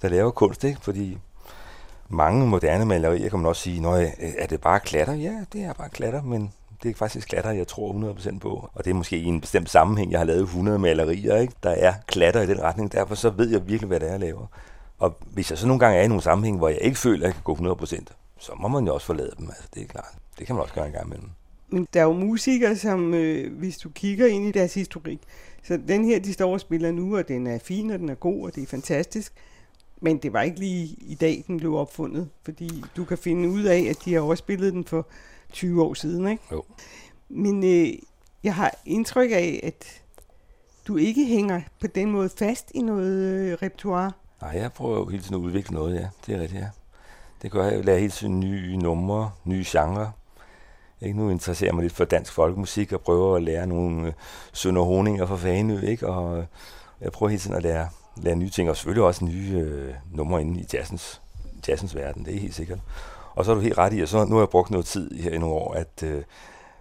der 0.02 0.08
laver 0.08 0.30
kunst, 0.30 0.64
ikke? 0.64 0.80
fordi 0.80 1.18
mange 2.08 2.46
moderne 2.46 2.84
malerier 2.84 3.28
kan 3.28 3.38
man 3.38 3.48
også 3.48 3.62
sige, 3.62 3.88
at 3.88 4.02
øh, 4.02 4.32
er 4.38 4.46
det 4.46 4.60
bare 4.60 4.80
klatter? 4.80 5.14
Ja, 5.14 5.44
det 5.52 5.64
er 5.64 5.72
bare 5.72 5.88
klatter, 5.88 6.22
men 6.22 6.52
det 6.82 6.90
er 6.90 6.94
faktisk 6.94 7.28
klatter, 7.28 7.50
jeg 7.50 7.68
tror 7.68 8.14
100% 8.14 8.38
på. 8.38 8.68
Og 8.74 8.84
det 8.84 8.90
er 8.90 8.94
måske 8.94 9.16
i 9.16 9.24
en 9.24 9.40
bestemt 9.40 9.70
sammenhæng, 9.70 10.10
jeg 10.10 10.20
har 10.20 10.24
lavet 10.24 10.42
100 10.42 10.78
malerier, 10.78 11.36
ikke? 11.36 11.52
der 11.62 11.70
er 11.70 11.94
klatter 12.06 12.40
i 12.40 12.46
den 12.46 12.62
retning, 12.62 12.92
derfor 12.92 13.14
så 13.14 13.30
ved 13.30 13.50
jeg 13.50 13.68
virkelig, 13.68 13.88
hvad 13.88 14.00
det 14.00 14.08
er, 14.08 14.12
jeg 14.12 14.20
laver. 14.20 14.46
Og 14.98 15.16
hvis 15.32 15.50
jeg 15.50 15.58
så 15.58 15.66
nogle 15.66 15.80
gange 15.80 15.98
er 15.98 16.02
i 16.02 16.08
nogle 16.08 16.22
sammenhæng, 16.22 16.58
hvor 16.58 16.68
jeg 16.68 16.78
ikke 16.80 16.98
føler, 16.98 17.26
at 17.26 17.26
jeg 17.26 17.34
kan 17.34 17.42
gå 17.66 17.74
100%, 17.74 18.04
så 18.38 18.52
må 18.60 18.68
man 18.68 18.86
jo 18.86 18.94
også 18.94 19.06
forlade 19.06 19.32
dem, 19.38 19.46
altså 19.48 19.68
det 19.74 19.82
er 19.82 19.86
klart. 19.86 20.14
Det 20.38 20.46
kan 20.46 20.54
man 20.56 20.62
også 20.62 20.74
gøre 20.74 20.86
en 20.86 20.92
gang 20.92 21.06
imellem. 21.06 21.28
Men 21.68 21.88
der 21.94 22.00
er 22.00 22.04
jo 22.04 22.12
musikere, 22.12 22.76
som 22.76 23.14
øh, 23.14 23.58
hvis 23.58 23.78
du 23.78 23.88
kigger 23.88 24.26
ind 24.26 24.46
i 24.46 24.52
deres 24.52 24.74
historik, 24.74 25.18
så 25.62 25.78
den 25.88 26.04
her, 26.04 26.20
de 26.20 26.32
står 26.32 26.52
og 26.52 26.60
spiller 26.60 26.92
nu, 26.92 27.16
og 27.16 27.28
den 27.28 27.46
er 27.46 27.58
fin, 27.58 27.90
og 27.90 27.98
den 27.98 28.08
er 28.08 28.14
god, 28.14 28.44
og 28.44 28.54
det 28.54 28.62
er 28.62 28.66
fantastisk. 28.66 29.32
Men 30.00 30.18
det 30.18 30.32
var 30.32 30.42
ikke 30.42 30.58
lige 30.58 30.96
i 31.00 31.14
dag, 31.14 31.44
den 31.46 31.58
blev 31.58 31.74
opfundet, 31.74 32.28
fordi 32.44 32.84
du 32.96 33.04
kan 33.04 33.18
finde 33.18 33.48
ud 33.48 33.62
af, 33.62 33.86
at 33.90 33.96
de 34.04 34.14
har 34.14 34.20
overspillet 34.20 34.72
den 34.72 34.84
for 34.84 35.06
20 35.52 35.82
år 35.82 35.94
siden, 35.94 36.28
ikke? 36.28 36.42
Jo. 36.52 36.64
Men 37.28 37.64
øh, 37.64 37.92
jeg 38.44 38.54
har 38.54 38.74
indtryk 38.84 39.30
af, 39.30 39.60
at 39.62 40.02
du 40.88 40.96
ikke 40.96 41.26
hænger 41.26 41.60
på 41.80 41.86
den 41.86 42.10
måde 42.10 42.28
fast 42.28 42.70
i 42.74 42.82
noget 42.82 43.40
øh, 43.40 43.58
repertoire. 43.62 44.12
Nej, 44.42 44.50
jeg 44.50 44.72
prøver 44.72 44.98
jo 44.98 45.06
hele 45.06 45.22
tiden 45.22 45.34
at 45.34 45.40
udvikle 45.40 45.74
noget, 45.74 45.94
ja. 45.94 46.08
Det 46.26 46.34
er 46.34 46.40
rigtigt, 46.40 46.60
ja. 46.60 46.68
Det 47.42 47.50
gør 47.50 47.64
jeg. 47.64 47.72
Jeg 47.72 47.84
lærer 47.84 47.98
hele 47.98 48.10
tiden 48.10 48.40
nye 48.40 48.76
numre, 48.76 49.30
nye 49.44 49.64
genrer. 49.66 50.10
Ikke? 51.00 51.18
Nu 51.18 51.30
interesserer 51.30 51.68
jeg 51.68 51.74
mig 51.74 51.82
lidt 51.82 51.92
for 51.92 52.04
dansk 52.04 52.32
folkemusik 52.32 52.92
og 52.92 53.00
prøver 53.00 53.36
at 53.36 53.42
lære 53.42 53.66
nogle 53.66 54.06
øh, 54.06 54.12
Sønder 54.52 54.82
Honinger 54.82 55.26
fra 55.26 55.36
Faneø, 55.36 55.80
ikke? 55.80 56.08
og 56.08 56.38
øh, 56.38 56.44
jeg 57.00 57.12
prøver 57.12 57.30
hele 57.30 57.40
tiden 57.40 57.56
at 57.56 57.62
lære, 57.62 57.88
lære 58.16 58.36
nye 58.36 58.50
ting, 58.50 58.70
og 58.70 58.76
selvfølgelig 58.76 59.04
også 59.04 59.24
nye 59.24 59.52
øh, 59.54 59.94
numre 60.12 60.40
inde 60.40 60.60
i 60.60 60.66
jazzens, 60.72 61.20
jazzens 61.68 61.94
verden, 61.94 62.24
det 62.24 62.34
er 62.36 62.40
helt 62.40 62.54
sikkert. 62.54 62.78
Og 63.34 63.44
så 63.44 63.50
er 63.50 63.54
du 63.54 63.60
helt 63.60 63.78
ret 63.78 63.92
i, 63.92 64.00
at 64.00 64.08
så 64.08 64.24
nu 64.24 64.34
har 64.34 64.42
jeg 64.42 64.48
brugt 64.48 64.70
noget 64.70 64.86
tid 64.86 65.10
her 65.10 65.30
i 65.30 65.38
nogle 65.38 65.54
år, 65.54 65.74
at 65.74 66.02
øh, 66.02 66.22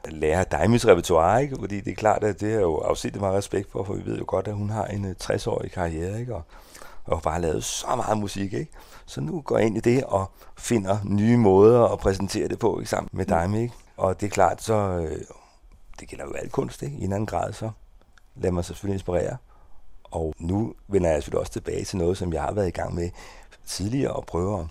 lære 0.09 0.43
Daimis 0.43 0.87
repertoire, 0.87 1.43
ikke? 1.43 1.55
fordi 1.59 1.81
det 1.81 1.91
er 1.91 1.95
klart, 1.95 2.23
at 2.23 2.41
det 2.41 2.53
er 2.53 2.59
jo 2.59 2.77
afset 2.77 3.15
meget 3.15 3.35
respekt 3.35 3.71
for, 3.71 3.83
for 3.83 3.93
vi 3.93 4.05
ved 4.05 4.17
jo 4.17 4.23
godt, 4.27 4.47
at 4.47 4.53
hun 4.53 4.69
har 4.69 4.85
en 4.85 5.05
øh, 5.05 5.15
60-årig 5.23 5.71
karriere, 5.71 6.19
ikke? 6.19 6.35
Og, 6.35 6.43
og 7.05 7.21
bare 7.21 7.41
lavet 7.41 7.63
så 7.63 7.95
meget 7.95 8.17
musik, 8.17 8.53
ikke? 8.53 8.71
Så 9.05 9.21
nu 9.21 9.41
går 9.41 9.57
jeg 9.57 9.67
ind 9.67 9.77
i 9.77 9.79
det 9.79 10.03
og 10.03 10.31
finder 10.57 10.97
nye 11.05 11.37
måder 11.37 11.83
at 11.83 11.99
præsentere 11.99 12.47
det 12.47 12.59
på, 12.59 12.79
ikke? 12.79 12.89
Sammen 12.89 13.09
med 13.11 13.25
dig, 13.25 13.61
ikke? 13.61 13.73
Og 13.97 14.21
det 14.21 14.25
er 14.25 14.31
klart, 14.31 14.63
så 14.63 14.73
øh, 14.73 15.21
det 15.99 16.07
gælder 16.07 16.25
jo 16.25 16.33
alt 16.33 16.51
kunst, 16.51 16.81
ikke? 16.81 16.97
I 16.97 17.03
en 17.03 17.13
anden 17.13 17.25
grad, 17.25 17.53
så 17.53 17.69
lader 18.35 18.55
sig 18.55 18.65
selvfølgelig 18.65 18.95
inspirere. 18.95 19.37
Og 20.03 20.33
nu 20.39 20.73
vender 20.87 21.09
jeg 21.09 21.17
selvfølgelig 21.17 21.39
også 21.39 21.51
tilbage 21.51 21.85
til 21.85 21.97
noget, 21.97 22.17
som 22.17 22.33
jeg 22.33 22.41
har 22.41 22.51
været 22.51 22.67
i 22.67 22.71
gang 22.71 22.95
med 22.95 23.09
tidligere, 23.65 24.11
og 24.11 24.25
prøver 24.25 24.67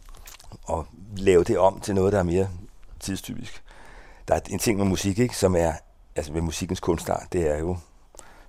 og 0.63 0.87
lave 1.17 1.45
det 1.45 1.59
om 1.59 1.81
til 1.81 1.95
noget, 1.95 2.13
der 2.13 2.19
er 2.19 2.23
mere 2.23 2.49
tidstypisk. 3.01 3.63
Der 4.29 4.35
er 4.35 4.41
en 4.51 4.59
ting 4.59 4.79
med 4.79 4.87
musik, 4.87 5.19
ikke, 5.19 5.37
som 5.37 5.57
er, 5.57 5.73
altså 6.17 6.33
med 6.33 6.41
musikkens 6.41 6.81
kunstart, 6.81 7.27
det 7.33 7.51
er 7.51 7.59
jo, 7.59 7.77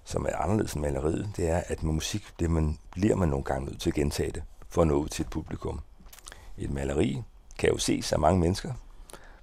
som 0.03 0.25
er 0.25 0.36
anderledes 0.36 0.74
end 0.74 0.81
maleriet, 0.81 1.29
det 1.38 1.50
er, 1.50 1.62
at 1.67 1.84
med 1.84 1.93
musik, 1.93 2.24
det 2.39 2.50
man, 2.50 2.77
bliver 2.91 3.15
man 3.15 3.29
nogle 3.29 3.43
gange 3.43 3.65
nødt 3.65 3.81
til 3.81 3.89
at 3.89 3.93
gentage 3.93 4.31
det, 4.31 4.43
for 4.70 4.81
at 4.81 4.88
nå 4.88 4.93
ud 4.93 5.08
til 5.08 5.24
et 5.24 5.29
publikum. 5.29 5.79
Et 6.58 6.72
maleri 6.72 7.24
kan 7.60 7.70
jo 7.70 7.77
ses 7.77 8.13
af 8.13 8.20
mange 8.20 8.39
mennesker, 8.39 8.74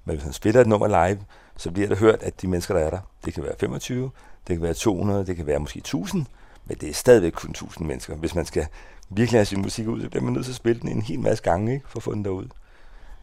men 0.04 0.16
hvis 0.16 0.24
man 0.24 0.32
spiller 0.32 0.60
et 0.60 0.66
nummer 0.66 1.08
live, 1.08 1.24
så 1.56 1.70
bliver 1.70 1.88
det 1.88 1.98
hørt, 1.98 2.22
at 2.22 2.42
de 2.42 2.48
mennesker, 2.48 2.74
der 2.74 2.80
er 2.80 2.90
der, 2.90 3.00
det 3.24 3.34
kan 3.34 3.42
være 3.42 3.54
25, 3.60 4.10
det 4.46 4.56
kan 4.56 4.62
være 4.62 4.74
200, 4.74 5.26
det 5.26 5.36
kan 5.36 5.46
være 5.46 5.58
måske 5.58 5.78
1000, 5.78 6.26
men 6.64 6.76
det 6.76 6.88
er 6.88 6.94
stadigvæk 6.94 7.32
kun 7.32 7.50
1000 7.50 7.86
mennesker. 7.86 8.14
Hvis 8.14 8.34
man 8.34 8.46
skal 8.46 8.66
virkelig 9.10 9.38
have 9.38 9.44
sin 9.44 9.62
musik 9.62 9.88
ud, 9.88 10.00
så 10.00 10.08
bliver 10.08 10.22
man 10.22 10.32
nødt 10.32 10.44
til 10.44 10.52
at 10.52 10.56
spille 10.56 10.80
den 10.80 10.88
en 10.88 11.02
hel 11.02 11.20
masse 11.20 11.44
gange, 11.44 11.74
ikke, 11.74 11.88
for 11.88 11.98
at 11.98 12.02
få 12.02 12.14
den 12.14 12.24
derud. 12.24 12.46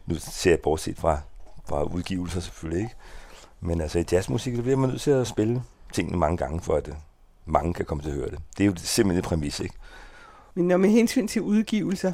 Nu 0.06 0.14
ser 0.18 0.50
jeg 0.50 0.60
bortset 0.60 0.98
fra, 0.98 1.18
fra 1.68 1.82
udgivelser 1.82 2.40
selvfølgelig 2.40 2.82
ikke. 2.82 2.94
Men 3.60 3.80
altså 3.80 3.98
i 3.98 4.04
jazzmusik, 4.12 4.56
så 4.56 4.62
bliver 4.62 4.76
man 4.76 4.90
nødt 4.90 5.00
til 5.00 5.10
at 5.10 5.26
spille 5.26 5.62
tingene 5.92 6.18
mange 6.18 6.36
gange, 6.36 6.60
for 6.60 6.74
at 6.74 6.88
øh, 6.88 6.94
mange 7.46 7.74
kan 7.74 7.84
komme 7.84 8.02
til 8.02 8.10
at 8.10 8.16
høre 8.16 8.30
det. 8.30 8.38
Det 8.58 8.64
er 8.64 8.68
jo 8.68 8.74
simpelthen 8.76 9.18
et 9.18 9.24
præmis, 9.24 9.60
ikke? 9.60 9.74
Men 10.54 10.68
når 10.68 10.76
med 10.76 10.90
hensyn 10.90 11.28
til 11.28 11.42
udgivelser, 11.42 12.12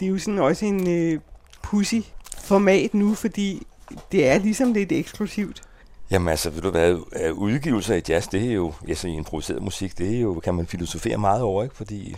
det 0.00 0.06
er 0.06 0.10
jo 0.10 0.18
sådan 0.18 0.38
også 0.38 0.66
en 0.66 0.88
øh, 0.90 1.20
pussy 1.62 2.00
format 2.38 2.94
nu, 2.94 3.14
fordi 3.14 3.66
det 4.12 4.28
er 4.28 4.38
ligesom 4.38 4.72
lidt 4.72 4.92
eksklusivt. 4.92 5.62
Jamen 6.10 6.28
altså, 6.28 6.50
ved 6.50 6.62
du 6.62 6.70
hvad, 6.70 6.98
udgivelser 7.32 7.94
i 7.94 8.02
jazz, 8.08 8.28
det 8.28 8.42
er 8.42 8.52
jo, 8.52 8.72
altså 8.88 9.08
i 9.08 9.12
improviseret 9.12 9.62
musik, 9.62 9.98
det 9.98 10.16
er 10.16 10.20
jo, 10.20 10.40
kan 10.44 10.54
man 10.54 10.66
filosofere 10.66 11.18
meget 11.18 11.42
over, 11.42 11.62
ikke? 11.62 11.76
Fordi 11.76 12.16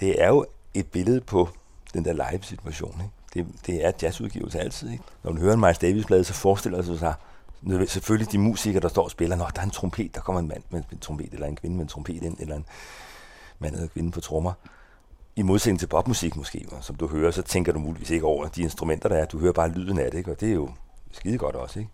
det 0.00 0.22
er 0.22 0.28
jo 0.28 0.46
et 0.74 0.86
billede 0.86 1.20
på 1.20 1.48
den 1.94 2.04
der 2.04 2.12
live-situation, 2.12 3.00
ikke? 3.00 3.12
Det, 3.34 3.66
det 3.66 3.86
er 3.86 3.92
jazzudgivelse 4.02 4.60
altid, 4.60 4.90
ikke? 4.90 5.04
Når 5.22 5.32
man 5.32 5.42
hører 5.42 5.54
en 5.54 5.60
Miles 5.60 5.78
Davis-plade, 5.78 6.24
så 6.24 6.34
forestiller 6.34 6.82
man 6.82 6.98
sig 6.98 7.14
selvfølgelig 7.88 8.32
de 8.32 8.38
musikere, 8.38 8.82
der 8.82 8.88
står 8.88 9.04
og 9.04 9.10
spiller, 9.10 9.36
Nå, 9.36 9.44
der 9.54 9.60
er 9.60 9.64
en 9.64 9.70
trompet, 9.70 10.14
der 10.14 10.20
kommer 10.20 10.40
en 10.40 10.48
mand 10.48 10.62
med 10.70 10.82
en 10.92 10.98
trompet, 10.98 11.32
eller 11.32 11.46
en 11.46 11.56
kvinde 11.56 11.76
med 11.76 11.84
en 11.84 11.88
trompet 11.88 12.22
ind, 12.22 12.36
eller 12.40 12.56
en 12.56 12.64
mand 13.58 13.74
eller 13.74 13.88
kvinde 13.88 14.10
på 14.10 14.20
trommer. 14.20 14.52
I 15.36 15.42
modsætning 15.42 15.78
til 15.78 15.86
popmusik 15.86 16.36
måske, 16.36 16.66
som 16.80 16.96
du 16.96 17.06
hører, 17.06 17.30
så 17.30 17.42
tænker 17.42 17.72
du 17.72 17.78
muligvis 17.78 18.10
ikke 18.10 18.26
over 18.26 18.48
de 18.48 18.62
instrumenter, 18.62 19.08
der 19.08 19.16
er. 19.16 19.24
Du 19.24 19.38
hører 19.38 19.52
bare 19.52 19.68
lyden 19.68 19.98
af 19.98 20.10
det, 20.10 20.18
ikke? 20.18 20.30
og 20.30 20.40
det 20.40 20.48
er 20.48 20.54
jo 20.54 20.70
skide 21.12 21.38
godt 21.38 21.56
også. 21.56 21.78
Ikke? 21.78 21.90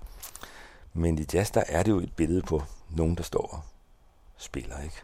Men 0.94 1.18
i 1.18 1.24
jazz, 1.32 1.50
der 1.50 1.62
er 1.68 1.82
det 1.82 1.90
jo 1.90 2.00
et 2.00 2.12
billede 2.12 2.42
på 2.42 2.62
nogen, 2.90 3.14
der 3.14 3.22
står 3.22 3.46
og 3.52 3.60
spiller. 4.36 4.80
Ikke? 4.84 5.02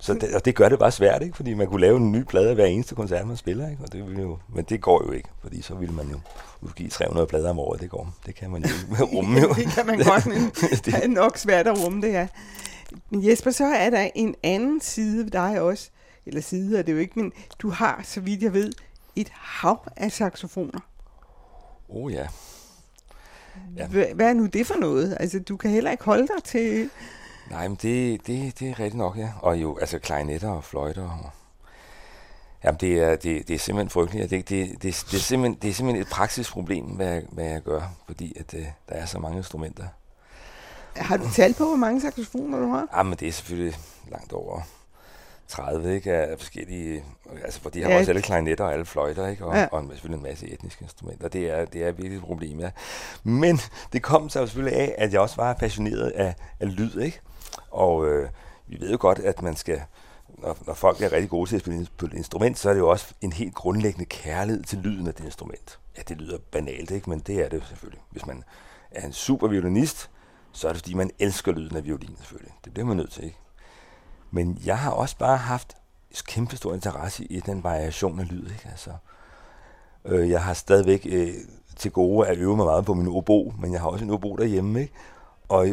Så 0.00 0.14
det, 0.14 0.34
og 0.34 0.44
det 0.44 0.54
gør 0.54 0.68
det 0.68 0.78
bare 0.78 0.90
svært, 0.90 1.22
ikke? 1.22 1.36
fordi 1.36 1.54
man 1.54 1.66
kunne 1.66 1.80
lave 1.80 1.96
en 1.96 2.12
ny 2.12 2.22
plade 2.22 2.54
hver 2.54 2.64
eneste 2.64 2.94
koncert, 2.94 3.26
man 3.26 3.36
spiller. 3.36 3.70
Ikke? 3.70 3.82
Og 3.82 3.92
det 3.92 4.06
ville 4.06 4.22
jo, 4.22 4.38
men 4.54 4.64
det 4.64 4.80
går 4.80 5.06
jo 5.06 5.12
ikke, 5.12 5.28
fordi 5.40 5.62
så 5.62 5.74
ville 5.74 5.94
man 5.94 6.08
jo 6.08 6.20
udgive 6.60 6.88
300 6.88 7.26
plader 7.26 7.50
om 7.50 7.58
året. 7.58 7.80
Det 7.80 7.90
går. 7.90 8.14
Det 8.26 8.34
kan 8.34 8.50
man 8.50 8.64
jo 8.64 9.04
rumme. 9.04 9.40
Jo. 9.40 9.54
det 9.58 9.66
kan 9.66 9.86
man 9.86 9.98
godt, 10.10 10.26
men 10.26 10.50
det 10.84 10.94
er 11.04 11.08
nok 11.08 11.38
svært 11.38 11.66
at 11.66 11.84
rumme 11.84 12.02
det 12.02 12.12
her. 12.12 12.26
Men 13.10 13.28
Jesper, 13.28 13.50
så 13.50 13.64
er 13.64 13.90
der 13.90 14.08
en 14.14 14.34
anden 14.42 14.80
side 14.80 15.24
ved 15.24 15.30
dig 15.30 15.60
også. 15.60 15.90
Eller 16.26 16.40
side 16.40 16.78
er 16.78 16.82
det 16.82 16.92
jo 16.92 16.98
ikke, 16.98 17.18
men 17.18 17.32
du 17.58 17.70
har, 17.70 18.00
så 18.04 18.20
vidt 18.20 18.42
jeg 18.42 18.52
ved, 18.52 18.72
et 19.16 19.28
hav 19.32 19.88
af 19.96 20.12
saxofoner. 20.12 20.80
Oh 21.88 22.12
ja. 22.12 22.26
ja. 23.76 23.86
Hvad 23.86 24.28
er 24.28 24.32
nu 24.32 24.46
det 24.46 24.66
for 24.66 24.76
noget? 24.80 25.16
Altså, 25.20 25.38
du 25.40 25.56
kan 25.56 25.70
heller 25.70 25.90
ikke 25.90 26.04
holde 26.04 26.26
dig 26.26 26.44
til... 26.44 26.90
Nej, 27.50 27.68
men 27.68 27.78
det, 27.82 28.26
det, 28.26 28.58
det 28.58 28.68
er 28.70 28.80
rigtigt 28.80 28.94
nok, 28.94 29.16
ja. 29.18 29.32
Og 29.42 29.62
jo, 29.62 29.78
altså 29.78 29.98
klarinetter 29.98 30.50
og 30.50 30.64
fløjter 30.64 31.02
og 31.02 31.30
Jamen, 32.64 32.80
det 32.80 32.98
er, 32.98 33.16
det, 33.16 33.48
det 33.48 33.54
er 33.54 33.58
simpelthen 33.58 33.90
frygteligt. 33.90 34.30
Det, 34.30 34.48
det, 34.48 34.68
det, 34.68 34.82
det, 34.82 35.14
er 35.14 35.18
simpelthen, 35.18 35.58
det 35.62 35.70
er 35.70 35.74
simpelthen 35.74 36.02
et 36.02 36.08
praktisk 36.08 36.52
problem, 36.52 36.84
hvad, 36.84 37.22
hvad 37.32 37.44
jeg 37.44 37.62
gør, 37.62 37.80
fordi 38.06 38.36
at, 38.38 38.54
uh, 38.54 38.60
der 38.60 38.94
er 38.94 39.06
så 39.06 39.18
mange 39.18 39.36
instrumenter. 39.36 39.84
Har 40.96 41.16
du 41.16 41.30
talt 41.34 41.56
på, 41.56 41.64
hvor 41.64 41.76
mange 41.76 42.00
saxofoner 42.00 42.58
du 42.58 42.68
har? 42.68 42.88
Jamen, 42.96 43.18
det 43.18 43.28
er 43.28 43.32
selvfølgelig 43.32 43.78
langt 44.10 44.32
over 44.32 44.60
30, 45.48 45.94
ikke, 45.94 46.12
af 46.12 46.38
forskellige, 46.38 47.04
altså 47.44 47.60
for 47.60 47.70
de 47.70 47.82
har 47.82 47.90
ja. 47.90 47.98
også 47.98 48.10
alle 48.10 48.22
klarinetter 48.22 48.64
og 48.64 48.72
alle 48.72 48.86
fløjter, 48.86 49.26
ikke, 49.28 49.44
og, 49.44 49.56
ja. 49.56 49.66
og 49.72 49.84
selvfølgelig 49.90 50.16
en 50.16 50.22
masse 50.22 50.48
etniske 50.48 50.82
instrumenter. 50.82 51.28
Det 51.28 51.50
er, 51.50 51.64
det 51.64 51.82
er 51.84 51.92
virkelig 51.92 52.16
et 52.16 52.22
problem, 52.22 52.60
ja. 52.60 52.70
Men 53.24 53.60
det 53.92 54.02
kom 54.02 54.28
så 54.28 54.46
selvfølgelig 54.46 54.78
af, 54.78 54.94
at 54.98 55.12
jeg 55.12 55.20
også 55.20 55.36
var 55.36 55.52
passioneret 55.52 56.10
af, 56.10 56.34
af 56.60 56.76
lyd, 56.76 57.00
ikke? 57.00 57.20
Og 57.70 58.06
øh, 58.06 58.28
vi 58.66 58.80
ved 58.80 58.90
jo 58.90 58.98
godt, 59.00 59.18
at 59.18 59.42
man 59.42 59.56
skal, 59.56 59.82
når, 60.28 60.56
når 60.66 60.74
folk 60.74 61.00
er 61.00 61.12
rigtig 61.12 61.30
gode 61.30 61.50
til 61.50 61.56
at 61.56 61.62
spille 61.62 61.86
på 61.96 62.06
et 62.06 62.14
instrument, 62.14 62.58
så 62.58 62.68
er 62.68 62.72
det 62.72 62.80
jo 62.80 62.88
også 62.88 63.14
en 63.20 63.32
helt 63.32 63.54
grundlæggende 63.54 64.04
kærlighed 64.04 64.62
til 64.62 64.78
lyden 64.78 65.06
af 65.06 65.14
det 65.14 65.24
instrument. 65.24 65.78
Ja, 65.96 66.02
det 66.08 66.16
lyder 66.16 66.38
banalt, 66.50 66.90
ikke? 66.90 67.10
men 67.10 67.18
det 67.18 67.44
er 67.44 67.48
det 67.48 67.62
selvfølgelig. 67.68 68.02
Hvis 68.10 68.26
man 68.26 68.44
er 68.90 69.06
en 69.06 69.12
super 69.12 69.48
violinist, 69.48 70.10
så 70.52 70.68
er 70.68 70.72
det 70.72 70.80
fordi, 70.80 70.94
man 70.94 71.10
elsker 71.18 71.52
lyden 71.52 71.76
af 71.76 71.84
violin 71.84 72.16
selvfølgelig. 72.16 72.54
Det 72.64 72.74
bliver 72.74 72.86
man 72.86 72.96
nødt 72.96 73.12
til, 73.12 73.24
ikke? 73.24 73.38
Men 74.30 74.58
jeg 74.64 74.78
har 74.78 74.90
også 74.90 75.16
bare 75.18 75.36
haft 75.36 75.76
kæmpe 76.26 76.56
stor 76.56 76.74
interesse 76.74 77.24
i 77.24 77.40
den 77.40 77.64
variation 77.64 78.20
af 78.20 78.28
lyd, 78.30 78.50
ikke? 78.50 78.68
Altså, 78.70 78.90
øh, 80.04 80.30
jeg 80.30 80.42
har 80.42 80.54
stadigvæk 80.54 81.06
øh, 81.10 81.34
til 81.76 81.90
gode 81.90 82.28
at 82.28 82.38
øve 82.38 82.56
mig 82.56 82.66
meget 82.66 82.84
på 82.84 82.94
min 82.94 83.08
obo, 83.08 83.52
men 83.58 83.72
jeg 83.72 83.80
har 83.80 83.88
også 83.88 84.04
en 84.04 84.10
obo 84.10 84.36
derhjemme, 84.36 84.80
ikke? 84.80 84.94
Og 85.48 85.68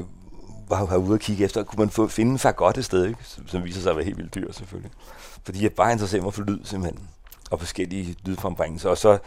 var 0.69 0.85
herude 0.85 1.13
og 1.13 1.19
kigge 1.19 1.45
efter, 1.45 1.63
kunne 1.63 1.79
man 1.79 1.89
få, 1.89 2.07
finde 2.07 2.31
en 2.31 2.39
fagot 2.39 2.77
et 2.77 2.85
sted, 2.85 3.05
ikke? 3.05 3.19
Som, 3.23 3.47
som 3.47 3.63
viser 3.63 3.81
sig 3.81 3.89
at 3.89 3.95
være 3.95 4.05
helt 4.05 4.17
vildt 4.17 4.35
dyr 4.35 4.51
selvfølgelig. 4.51 4.91
Fordi 5.43 5.63
jeg 5.63 5.71
bare 5.71 5.91
interesserer 5.91 6.23
mig 6.23 6.33
for 6.33 6.41
lyd 6.41 6.59
simpelthen, 6.63 7.09
og 7.51 7.59
forskellige 7.59 8.15
lydfrembringelser. 8.25 8.89
Og 8.89 8.97
så, 8.97 9.17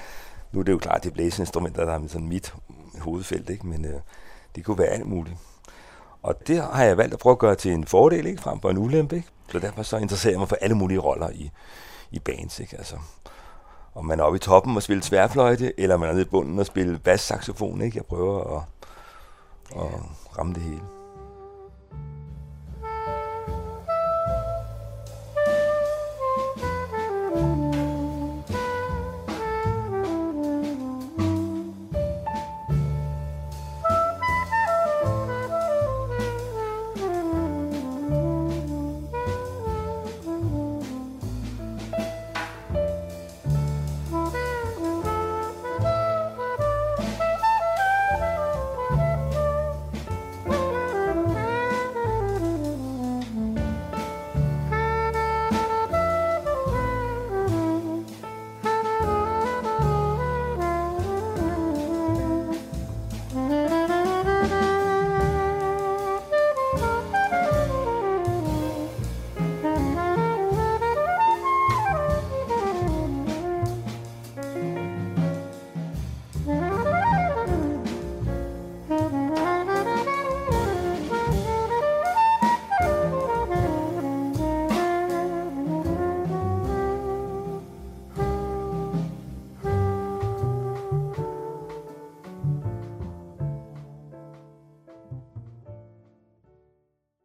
nu 0.52 0.60
er 0.60 0.64
det 0.64 0.72
jo 0.72 0.78
klart, 0.78 1.04
det 1.04 1.10
er 1.10 1.14
blæseinstrumenter, 1.14 1.84
der 1.84 1.92
er 1.92 2.00
sådan 2.08 2.28
mit 2.28 2.54
hovedfelt, 3.00 3.50
ikke? 3.50 3.66
men 3.66 3.84
øh, 3.84 4.00
det 4.54 4.64
kunne 4.64 4.78
være 4.78 4.88
alt 4.88 5.06
muligt. 5.06 5.36
Og 6.22 6.46
det 6.46 6.62
har 6.72 6.84
jeg 6.84 6.96
valgt 6.96 7.14
at 7.14 7.20
prøve 7.20 7.32
at 7.32 7.38
gøre 7.38 7.54
til 7.54 7.72
en 7.72 7.86
fordel, 7.86 8.26
ikke? 8.26 8.42
frem 8.42 8.60
for 8.60 8.70
en 8.70 8.78
ulempe. 8.78 9.16
Ikke? 9.16 9.28
Så 9.52 9.58
derfor 9.58 9.82
så 9.82 9.96
interesserer 9.96 10.32
jeg 10.32 10.38
mig 10.38 10.48
for 10.48 10.56
alle 10.60 10.76
mulige 10.76 10.98
roller 10.98 11.30
i, 11.30 11.50
i 12.10 12.18
bands. 12.18 12.60
Ikke? 12.60 12.76
Altså, 12.76 12.96
om 13.94 14.04
man 14.04 14.20
er 14.20 14.24
oppe 14.24 14.36
i 14.36 14.38
toppen 14.38 14.76
og 14.76 14.82
spille 14.82 15.02
tværfløjte, 15.02 15.80
eller 15.80 15.96
man 15.96 16.08
er 16.08 16.12
nede 16.12 16.24
i 16.24 16.28
bunden 16.28 16.58
og 16.58 16.66
spille 16.66 16.98
bass-saxofon. 16.98 17.80
Ikke? 17.80 17.96
Jeg 17.96 18.04
prøver 18.04 18.56
at, 18.56 18.62
at 19.76 20.00
ramme 20.38 20.54
det 20.54 20.62
hele. 20.62 20.99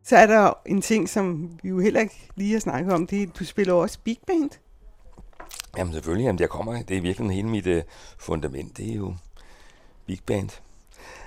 Så 0.08 0.18
er 0.18 0.28
der 0.28 0.54
en 0.66 0.82
ting, 0.82 1.10
som 1.10 1.50
vi 1.64 1.70
jo 1.70 1.80
heller 1.80 2.00
ikke 2.00 2.30
lige 2.36 2.54
har 2.54 2.60
snakket 2.60 2.94
om, 2.94 3.08
det 3.08 3.20
er, 3.20 3.28
at 3.28 3.40
du 3.40 3.46
spiller 3.46 3.74
også 3.74 4.00
big 4.04 4.18
band. 4.28 4.50
Jamen 5.78 5.94
selvfølgelig, 5.94 6.26
jamen, 6.26 6.40
jeg 6.40 6.50
kommer, 6.50 6.84
det 6.84 6.98
er 6.98 7.02
virkelig 7.02 7.32
hele 7.32 7.48
mit 7.48 7.68
øh, 7.68 7.84
fundament, 8.18 8.78
det 8.78 8.92
er 8.92 8.96
jo 8.96 9.16
big 10.06 10.20
band. 10.26 10.50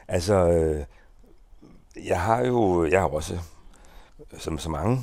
Altså, 0.09 0.35
øh, 0.35 0.85
jeg 2.05 2.21
har 2.21 2.41
jo, 2.41 2.87
jeg 2.87 3.01
har 3.01 3.09
også, 3.09 3.39
som 4.39 4.59
så 4.59 4.71
mange 4.71 5.01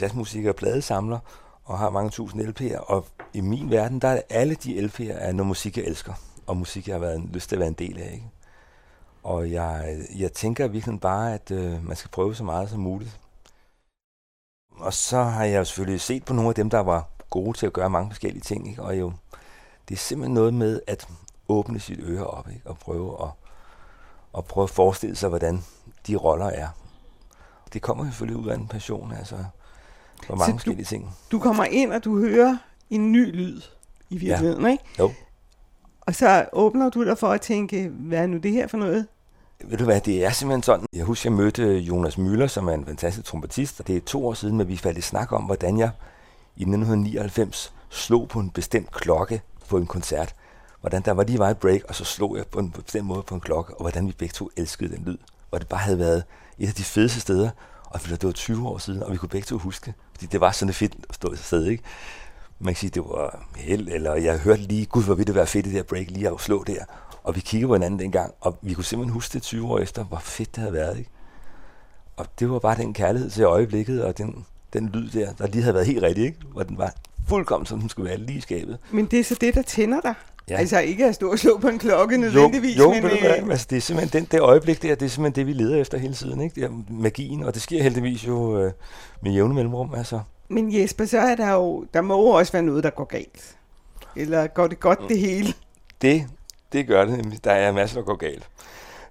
jazzmusikere, 0.00 0.54
pladesamler, 0.54 1.18
og 1.64 1.78
har 1.78 1.90
mange 1.90 2.10
tusind 2.10 2.42
LP'er, 2.42 2.78
og 2.78 3.06
i 3.32 3.40
min 3.40 3.70
verden, 3.70 3.98
der 3.98 4.08
er 4.08 4.22
alle 4.30 4.54
de 4.54 4.86
LP'er 4.86 5.12
er 5.12 5.32
noget 5.32 5.46
musik, 5.46 5.76
jeg 5.76 5.84
elsker, 5.84 6.12
og 6.46 6.56
musik, 6.56 6.88
jeg 6.88 6.94
har 6.94 7.00
været, 7.00 7.22
lyst 7.32 7.48
til 7.48 7.56
at 7.56 7.60
være 7.60 7.68
en 7.68 7.74
del 7.74 7.98
af, 7.98 8.12
ikke? 8.12 8.26
Og 9.22 9.50
jeg, 9.50 9.98
jeg 10.18 10.32
tænker 10.32 10.68
virkelig 10.68 11.00
bare, 11.00 11.34
at 11.34 11.50
øh, 11.50 11.86
man 11.86 11.96
skal 11.96 12.10
prøve 12.10 12.34
så 12.34 12.44
meget 12.44 12.70
som 12.70 12.80
muligt. 12.80 13.20
Og 14.76 14.94
så 14.94 15.22
har 15.22 15.44
jeg 15.44 15.58
jo 15.58 15.64
selvfølgelig 15.64 16.00
set 16.00 16.24
på 16.24 16.32
nogle 16.32 16.48
af 16.48 16.54
dem, 16.54 16.70
der 16.70 16.78
var 16.78 17.08
gode 17.30 17.58
til 17.58 17.66
at 17.66 17.72
gøre 17.72 17.90
mange 17.90 18.10
forskellige 18.10 18.42
ting, 18.42 18.68
ikke? 18.68 18.82
og 18.82 18.98
jo, 18.98 19.12
det 19.88 19.94
er 19.94 19.98
simpelthen 19.98 20.34
noget 20.34 20.54
med 20.54 20.80
at 20.86 21.08
åbne 21.48 21.80
sit 21.80 22.00
øre 22.02 22.26
op, 22.26 22.48
ikke? 22.48 22.66
og 22.66 22.78
prøve 22.78 23.22
at, 23.22 23.28
at 24.38 24.44
prøve 24.44 24.64
at 24.64 24.70
forestille 24.70 25.16
sig, 25.16 25.28
hvordan 25.28 25.64
de 26.06 26.16
roller 26.16 26.46
er. 26.46 26.68
Det 27.72 27.82
kommer 27.82 28.04
selvfølgelig 28.04 28.36
ud 28.36 28.48
af 28.48 28.54
en 28.54 28.68
passion, 28.68 29.12
altså 29.12 29.36
for 30.26 30.36
mange 30.36 30.52
du, 30.52 30.58
forskellige 30.58 30.86
ting. 30.86 31.16
Du 31.32 31.38
kommer 31.38 31.64
ind, 31.64 31.92
og 31.92 32.04
du 32.04 32.18
hører 32.18 32.56
en 32.90 33.12
ny 33.12 33.36
lyd 33.36 33.60
i 34.10 34.18
virkeligheden, 34.18 34.64
ja. 34.64 34.70
ikke? 34.70 34.84
Jo. 34.98 35.12
Og 36.10 36.16
så 36.16 36.44
åbner 36.52 36.90
du 36.90 37.04
dig 37.04 37.18
for 37.18 37.28
at 37.28 37.40
tænke, 37.40 37.88
hvad 37.88 38.18
er 38.18 38.26
nu 38.26 38.38
det 38.38 38.52
her 38.52 38.66
for 38.66 38.76
noget? 38.78 39.06
Ved 39.64 39.78
du 39.78 39.84
hvad, 39.84 40.00
det 40.00 40.24
er 40.24 40.30
simpelthen 40.30 40.62
sådan. 40.62 40.86
Jeg 40.92 41.04
husker, 41.04 41.30
jeg 41.30 41.36
mødte 41.36 41.78
Jonas 41.78 42.18
Møller, 42.18 42.46
som 42.46 42.68
er 42.68 42.72
en 42.72 42.86
fantastisk 42.86 43.26
trompetist, 43.26 43.80
og 43.80 43.86
det 43.86 43.96
er 43.96 44.00
to 44.00 44.26
år 44.26 44.34
siden, 44.34 44.60
at 44.60 44.68
vi 44.68 44.76
faldt 44.76 44.98
i 44.98 45.00
snak 45.00 45.32
om, 45.32 45.42
hvordan 45.42 45.78
jeg 45.78 45.90
i 46.56 46.62
1999 46.62 47.72
slog 47.90 48.28
på 48.28 48.40
en 48.40 48.50
bestemt 48.50 48.90
klokke 48.90 49.42
på 49.68 49.76
en 49.76 49.86
koncert. 49.86 50.34
Hvordan 50.80 51.02
der 51.02 51.12
var 51.12 51.24
lige 51.24 51.38
var 51.38 51.50
et 51.50 51.58
break, 51.58 51.80
og 51.88 51.94
så 51.94 52.04
slog 52.04 52.36
jeg 52.36 52.46
på 52.46 52.58
en 52.58 52.70
bestemt 52.70 53.06
måde 53.06 53.22
på 53.22 53.34
en 53.34 53.40
klokke, 53.40 53.74
og 53.74 53.80
hvordan 53.80 54.06
vi 54.06 54.12
begge 54.12 54.32
to 54.32 54.50
elskede 54.56 54.96
den 54.96 55.04
lyd. 55.04 55.18
Og 55.50 55.60
det 55.60 55.68
bare 55.68 55.80
havde 55.80 55.98
været 55.98 56.24
et 56.58 56.68
af 56.68 56.74
de 56.74 56.84
fedeste 56.84 57.20
steder, 57.20 57.50
og 57.84 58.00
det 58.02 58.24
var 58.24 58.32
20 58.32 58.68
år 58.68 58.78
siden, 58.78 59.02
og 59.02 59.12
vi 59.12 59.16
kunne 59.16 59.28
begge 59.28 59.46
to 59.46 59.58
huske, 59.58 59.94
fordi 60.12 60.26
det 60.26 60.40
var 60.40 60.50
sådan 60.50 60.68
et 60.68 60.76
fedt 60.76 60.96
at 61.08 61.14
stå 61.14 61.32
et 61.32 61.38
sted, 61.38 61.66
ikke? 61.66 61.82
Man 62.60 62.74
kan 62.74 62.80
sige, 62.80 62.90
det 62.90 63.02
var 63.02 63.46
held, 63.56 63.88
eller 63.88 64.14
jeg 64.14 64.38
hørte 64.38 64.62
lige, 64.62 64.86
gud, 64.86 65.04
hvor 65.04 65.14
ville 65.14 65.26
det 65.26 65.34
være 65.34 65.46
fedt 65.46 65.64
det 65.64 65.74
der 65.74 65.82
break, 65.82 66.10
lige 66.10 66.28
at 66.28 66.40
slå 66.40 66.64
der. 66.64 66.84
Og 67.22 67.36
vi 67.36 67.40
kiggede 67.40 67.68
på 67.68 67.74
hinanden 67.74 68.00
dengang, 68.00 68.34
og 68.40 68.58
vi 68.62 68.74
kunne 68.74 68.84
simpelthen 68.84 69.12
huske 69.12 69.32
det 69.32 69.42
20 69.42 69.66
år 69.68 69.78
efter, 69.78 70.04
hvor 70.04 70.18
fedt 70.18 70.56
det 70.56 70.58
havde 70.58 70.72
været, 70.72 70.98
ikke? 70.98 71.10
Og 72.16 72.26
det 72.40 72.50
var 72.50 72.58
bare 72.58 72.76
den 72.76 72.94
kærlighed 72.94 73.30
til 73.30 73.44
øjeblikket, 73.44 74.04
og 74.04 74.18
den, 74.18 74.44
den 74.72 74.88
lyd 74.88 75.10
der, 75.10 75.32
der 75.32 75.46
lige 75.46 75.62
havde 75.62 75.74
været 75.74 75.86
helt 75.86 76.02
rigtig, 76.02 76.24
ikke? 76.24 76.38
Hvor 76.52 76.62
den 76.62 76.78
var 76.78 76.94
fuldkommen, 77.28 77.66
som 77.66 77.80
den 77.80 77.88
skulle 77.88 78.08
være 78.08 78.18
lige 78.18 78.40
skabet. 78.40 78.78
Men 78.90 79.06
det 79.06 79.20
er 79.20 79.24
så 79.24 79.36
det, 79.40 79.54
der 79.54 79.62
tænder 79.62 80.00
dig? 80.00 80.14
Ja. 80.50 80.56
Altså 80.56 80.78
ikke 80.78 81.06
at 81.06 81.14
stå 81.14 81.30
og 81.30 81.38
slå 81.38 81.58
på 81.58 81.68
en 81.68 81.78
klokke 81.78 82.16
nødvendigvis. 82.16 82.78
Jo, 82.78 82.90
men, 82.90 83.02
men 83.02 83.12
øh... 83.12 83.50
altså, 83.50 83.66
det 83.70 83.76
er 83.76 83.80
simpelthen 83.80 84.22
den, 84.22 84.28
det 84.32 84.40
øjeblik 84.40 84.82
der, 84.82 84.94
det 84.94 85.06
er 85.06 85.10
simpelthen 85.10 85.46
det, 85.46 85.56
vi 85.56 85.62
leder 85.62 85.76
efter 85.76 85.98
hele 85.98 86.14
tiden. 86.14 86.40
Ikke? 86.40 86.54
Det 86.54 86.64
er 86.64 86.82
magien, 86.90 87.42
og 87.42 87.54
det 87.54 87.62
sker 87.62 87.82
heldigvis 87.82 88.26
jo 88.26 88.60
øh, 88.60 88.72
med 89.22 89.32
jævne 89.32 89.54
mellemrum. 89.54 89.94
Altså. 89.94 90.20
Men 90.50 90.74
Jesper, 90.74 91.04
så 91.04 91.18
er 91.18 91.34
der 91.34 91.52
jo, 91.52 91.86
der 91.94 92.00
må 92.00 92.16
jo 92.22 92.28
også 92.28 92.52
være 92.52 92.62
noget, 92.62 92.84
der 92.84 92.90
går 92.90 93.04
galt. 93.04 93.56
Eller 94.16 94.46
går 94.46 94.66
det 94.66 94.80
godt 94.80 95.00
det 95.08 95.18
hele? 95.18 95.54
Det, 96.02 96.26
det 96.72 96.86
gør 96.86 97.04
det. 97.04 97.44
Der 97.44 97.52
er 97.52 97.72
masser, 97.72 97.96
der 97.96 98.04
går 98.04 98.16
galt. 98.16 98.48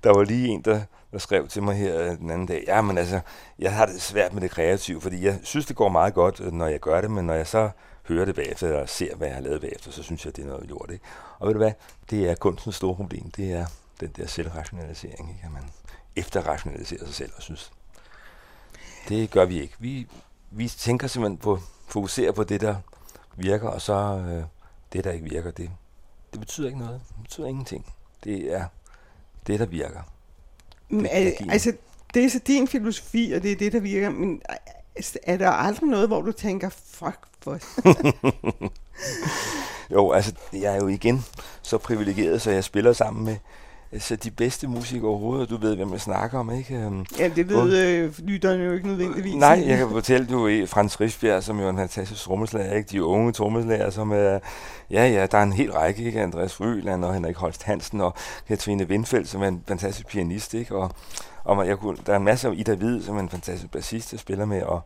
Der 0.03 0.09
var 0.09 0.23
lige 0.23 0.47
en, 0.47 0.61
der, 0.61 0.81
der 1.11 1.17
skrev 1.17 1.47
til 1.47 1.63
mig 1.63 1.75
her 1.75 2.15
den 2.15 2.29
anden 2.29 2.47
dag, 2.47 2.63
ja, 2.67 2.81
men 2.81 2.97
altså, 2.97 3.19
jeg 3.59 3.73
har 3.73 3.85
det 3.85 4.01
svært 4.01 4.33
med 4.33 4.41
det 4.41 4.51
kreative, 4.51 5.01
fordi 5.01 5.25
jeg 5.25 5.39
synes, 5.43 5.65
det 5.65 5.75
går 5.75 5.89
meget 5.89 6.13
godt, 6.13 6.53
når 6.53 6.67
jeg 6.67 6.79
gør 6.79 7.01
det, 7.01 7.11
men 7.11 7.25
når 7.25 7.33
jeg 7.33 7.47
så 7.47 7.69
hører 8.07 8.25
det 8.25 8.35
bagefter, 8.35 8.67
eller 8.67 8.85
ser, 8.85 9.15
hvad 9.15 9.27
jeg 9.27 9.35
har 9.35 9.43
lavet 9.43 9.61
bagefter, 9.61 9.91
så 9.91 10.03
synes 10.03 10.25
jeg, 10.25 10.35
det 10.35 10.43
er 10.43 10.47
noget 10.47 10.69
lort. 10.69 10.89
Ikke? 10.91 11.05
Og 11.39 11.47
ved 11.47 11.53
du 11.53 11.57
hvad? 11.57 11.71
Det 12.09 12.29
er 12.29 12.35
kunstens 12.35 12.75
store 12.75 12.95
problem. 12.95 13.31
Det 13.31 13.51
er 13.53 13.65
den 13.99 14.13
der 14.17 14.27
selvrationalisering. 14.27 15.29
Ikke? 15.29 15.41
At 15.43 15.51
man 15.51 15.63
efterrationaliserer 16.15 17.05
sig 17.05 17.15
selv 17.15 17.31
og 17.37 17.43
synes. 17.43 17.71
Det 19.09 19.31
gør 19.31 19.45
vi 19.45 19.61
ikke. 19.61 19.73
Vi, 19.79 20.07
vi 20.51 20.67
tænker 20.67 21.07
simpelthen 21.07 21.37
på, 21.37 21.59
fokuserer 21.87 22.31
på 22.31 22.43
det, 22.43 22.61
der 22.61 22.75
virker, 23.35 23.69
og 23.69 23.81
så 23.81 23.93
øh, 23.93 24.43
det, 24.93 25.03
der 25.03 25.11
ikke 25.11 25.29
virker, 25.29 25.51
det, 25.51 25.69
det 26.31 26.39
betyder 26.39 26.67
ikke 26.67 26.79
noget. 26.79 27.01
Det 27.07 27.23
betyder 27.23 27.47
ingenting. 27.47 27.85
Det 28.23 28.53
er 28.53 28.65
det, 29.47 29.59
der 29.59 29.65
virker. 29.65 30.01
Men, 30.89 31.03
det, 31.03 31.27
er, 31.27 31.51
altså, 31.51 31.73
det 32.13 32.25
er 32.25 32.29
så 32.29 32.39
din 32.47 32.67
filosofi, 32.67 33.31
og 33.31 33.43
det 33.43 33.51
er 33.51 33.55
det, 33.55 33.73
der 33.73 33.79
virker, 33.79 34.09
men 34.09 34.41
er 35.23 35.37
der 35.37 35.49
aldrig 35.49 35.89
noget, 35.89 36.07
hvor 36.07 36.21
du 36.21 36.31
tænker, 36.31 36.69
fuck, 36.69 37.19
for 37.41 37.59
Jo, 39.93 40.11
altså, 40.11 40.33
jeg 40.53 40.75
er 40.75 40.75
jo 40.75 40.87
igen 40.87 41.25
så 41.61 41.77
privilegeret, 41.77 42.41
så 42.41 42.51
jeg 42.51 42.63
spiller 42.63 42.93
sammen 42.93 43.25
med 43.25 43.37
så 43.97 44.15
de 44.15 44.31
bedste 44.31 44.67
musikere 44.67 45.09
overhovedet, 45.09 45.49
du 45.49 45.57
ved, 45.57 45.75
hvem 45.75 45.91
jeg 45.91 46.01
snakker 46.01 46.39
om, 46.39 46.51
ikke? 46.51 46.75
Øhm, 46.75 47.05
ja, 47.19 47.29
det 47.35 47.49
ved 47.49 47.87
øh, 47.87 48.13
lytterne 48.19 48.63
jo 48.63 48.71
ikke 48.71 48.87
nødvendigvis. 48.87 49.35
Nej, 49.35 49.63
jeg 49.67 49.77
kan 49.77 49.89
fortælle, 49.89 50.27
du 50.27 50.65
Frans 50.65 51.01
Risbjerg, 51.01 51.43
som 51.43 51.59
jo 51.59 51.65
er 51.65 51.69
en 51.69 51.77
fantastisk 51.77 52.23
trommeslager, 52.23 52.73
ikke? 52.73 52.87
De 52.91 53.03
unge 53.03 53.31
trommeslager, 53.31 53.89
som 53.89 54.11
er, 54.11 54.39
ja, 54.91 55.07
ja, 55.07 55.25
der 55.31 55.37
er 55.37 55.43
en 55.43 55.53
hel 55.53 55.71
række, 55.71 56.03
ikke? 56.03 56.21
Andreas 56.21 56.53
Fryland 56.53 57.05
og 57.05 57.13
Henrik 57.13 57.35
Holst 57.35 57.63
Hansen 57.63 58.01
og 58.01 58.13
Katrine 58.47 58.87
Windfeldt, 58.87 59.29
som 59.29 59.41
er 59.41 59.47
en 59.47 59.63
fantastisk 59.67 60.07
pianist, 60.07 60.53
ikke? 60.53 60.75
Og, 60.75 60.91
og 61.43 61.67
jeg 61.67 61.77
kunne, 61.77 61.97
der 62.05 62.13
er 62.13 62.17
en 62.17 62.23
masse 62.23 62.47
af 62.47 62.53
Ida 62.55 62.75
Hvid, 62.75 63.01
som 63.01 63.15
er 63.15 63.19
en 63.19 63.29
fantastisk 63.29 63.71
bassist, 63.71 64.11
jeg 64.11 64.19
spiller 64.19 64.45
med, 64.45 64.63
og 64.63 64.81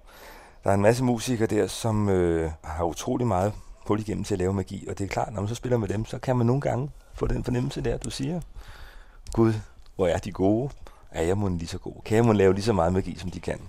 der 0.64 0.70
er 0.70 0.74
en 0.74 0.82
masse 0.82 1.04
musikere 1.04 1.48
der, 1.48 1.68
som 1.68 2.10
øh, 2.10 2.52
har 2.64 2.84
utrolig 2.84 3.28
meget 3.28 3.54
på 3.86 3.96
igennem 3.96 4.24
til 4.24 4.36
at 4.36 4.40
lave 4.40 4.54
magi, 4.54 4.88
og 4.90 4.98
det 4.98 5.04
er 5.04 5.08
klart, 5.08 5.34
når 5.34 5.42
man 5.42 5.48
så 5.48 5.56
spiller 5.56 5.78
med 5.78 5.88
dem, 5.88 6.06
så 6.06 6.18
kan 6.18 6.36
man 6.36 6.48
nogle 6.48 6.62
gange 6.62 6.90
få 7.14 7.28
den 7.28 7.44
fornemmelse 7.44 7.82
der, 7.82 7.98
du 7.98 8.10
siger, 8.10 8.42
Gud, 9.32 9.54
hvor 9.96 10.08
er 10.08 10.18
de 10.18 10.32
gode? 10.32 10.70
Er 11.12 11.24
jeg 11.24 11.38
må 11.38 11.50
lige 11.50 11.68
så 11.68 11.78
god? 11.78 11.94
Kan 12.06 12.16
jeg 12.16 12.26
må 12.26 12.32
lave 12.32 12.54
lige 12.54 12.64
så 12.64 12.74
meget 12.74 12.94
magi, 12.94 13.18
som 13.20 13.32
de 13.32 13.40
kan? 13.40 13.60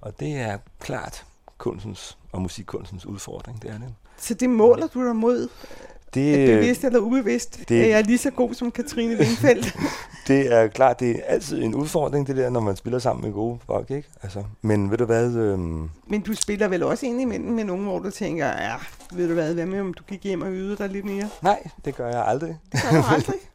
Og 0.00 0.20
det 0.20 0.36
er 0.36 0.58
klart 0.80 1.24
kunstens 1.58 2.18
og 2.32 2.42
musikkunstens 2.42 3.06
udfordring, 3.06 3.62
det 3.62 3.70
er 3.70 3.78
det. 3.78 3.94
Så 4.16 4.34
det 4.34 4.50
måler 4.50 4.86
du 4.86 5.06
dig 5.06 5.16
mod? 5.16 5.48
Det, 6.14 6.50
er 6.50 6.56
bevidst 6.56 6.84
eller 6.84 6.98
ubevidst? 6.98 7.68
Det, 7.68 7.84
er 7.84 7.86
jeg 7.86 8.04
lige 8.04 8.18
så 8.18 8.30
god 8.30 8.54
som 8.54 8.70
Katrine 8.70 9.18
Wingfeldt? 9.18 9.76
det 10.28 10.52
er 10.52 10.68
klart, 10.68 11.00
det 11.00 11.10
er 11.10 11.20
altid 11.26 11.62
en 11.62 11.74
udfordring, 11.74 12.26
det 12.26 12.36
der, 12.36 12.50
når 12.50 12.60
man 12.60 12.76
spiller 12.76 12.98
sammen 12.98 13.24
med 13.24 13.32
gode 13.32 13.58
folk, 13.66 13.90
ikke? 13.90 14.08
Altså, 14.22 14.44
men 14.62 14.90
ved 14.90 14.98
du 14.98 15.04
hvad... 15.04 15.34
Øhm... 15.34 15.90
Men 16.06 16.20
du 16.20 16.34
spiller 16.34 16.68
vel 16.68 16.82
også 16.82 17.06
ind 17.06 17.20
imellem 17.20 17.52
med 17.52 17.64
nogen, 17.64 17.84
hvor 17.84 17.98
du 17.98 18.10
tænker, 18.10 18.46
ja, 18.46 18.74
ved 19.12 19.28
du 19.28 19.34
hvad, 19.34 19.54
hvad 19.54 19.66
med, 19.66 19.80
om 19.80 19.94
du 19.94 20.02
gik 20.02 20.24
hjem 20.24 20.42
og 20.42 20.52
øvede 20.52 20.76
dig 20.76 20.88
lidt 20.88 21.04
mere? 21.04 21.28
Nej, 21.42 21.68
det 21.84 21.96
gør 21.96 22.08
jeg 22.08 22.24
aldrig. 22.26 22.58
Det 22.72 22.80
gør 22.82 23.00
du 23.00 23.06
aldrig? 23.08 23.36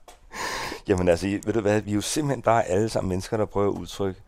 Jamen 0.90 1.08
altså, 1.08 1.28
ved 1.28 1.54
du 1.54 1.62
hvad, 1.62 1.82
vi 1.82 1.92
er 1.92 1.96
jo 1.96 2.02
simpelthen 2.02 2.42
bare 2.42 2.66
alle 2.66 2.90
sammen 2.90 3.10
mennesker, 3.10 3.38
der 3.38 3.46
prøver 3.46 3.68
at 3.68 3.80
udtrykke 3.80 4.22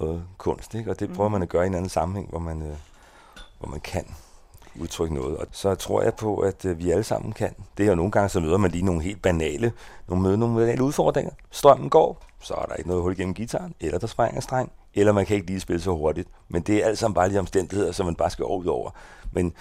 noget 0.00 0.24
kunst, 0.38 0.74
ikke? 0.74 0.90
Og 0.90 1.00
det 1.00 1.12
prøver 1.12 1.28
man 1.28 1.42
at 1.42 1.48
gøre 1.48 1.64
i 1.64 1.66
en 1.66 1.74
anden 1.74 1.88
sammenhæng, 1.88 2.30
hvor 2.30 2.38
man, 2.38 2.62
øh, 2.62 2.76
hvor 3.58 3.68
man 3.68 3.80
kan 3.80 4.04
udtrykke 4.80 5.14
noget. 5.14 5.36
Og 5.36 5.46
så 5.52 5.74
tror 5.74 6.02
jeg 6.02 6.14
på, 6.14 6.38
at 6.38 6.64
øh, 6.64 6.78
vi 6.78 6.90
alle 6.90 7.04
sammen 7.04 7.32
kan. 7.32 7.54
Det 7.78 7.84
er 7.84 7.88
jo 7.88 7.94
nogle 7.94 8.12
gange, 8.12 8.28
så 8.28 8.40
møder 8.40 8.56
man 8.56 8.70
lige 8.70 8.84
nogle 8.84 9.02
helt 9.02 9.22
banale, 9.22 9.72
nogle 10.08 10.22
møder 10.22 10.36
nogle 10.36 10.56
banale 10.56 10.82
udfordringer. 10.82 11.32
Strømmen 11.50 11.90
går, 11.90 12.22
så 12.40 12.54
er 12.54 12.64
der 12.64 12.74
ikke 12.74 12.88
noget 12.88 13.02
hul 13.02 13.12
igennem 13.12 13.34
gitaren, 13.34 13.74
eller 13.80 13.98
der 13.98 14.06
springer 14.06 14.40
streng, 14.40 14.72
eller 14.94 15.12
man 15.12 15.26
kan 15.26 15.36
ikke 15.36 15.46
lige 15.46 15.60
spille 15.60 15.82
så 15.82 15.90
hurtigt. 15.90 16.28
Men 16.48 16.62
det 16.62 16.76
er 16.76 16.86
alt 16.86 16.98
sammen 16.98 17.14
bare 17.14 17.32
de 17.32 17.38
omstændigheder, 17.38 17.92
som 17.92 18.06
man 18.06 18.14
bare 18.14 18.30
skal 18.30 18.44
over 18.44 18.58
ud 18.58 18.66
over. 18.66 18.90
Men 19.32 19.52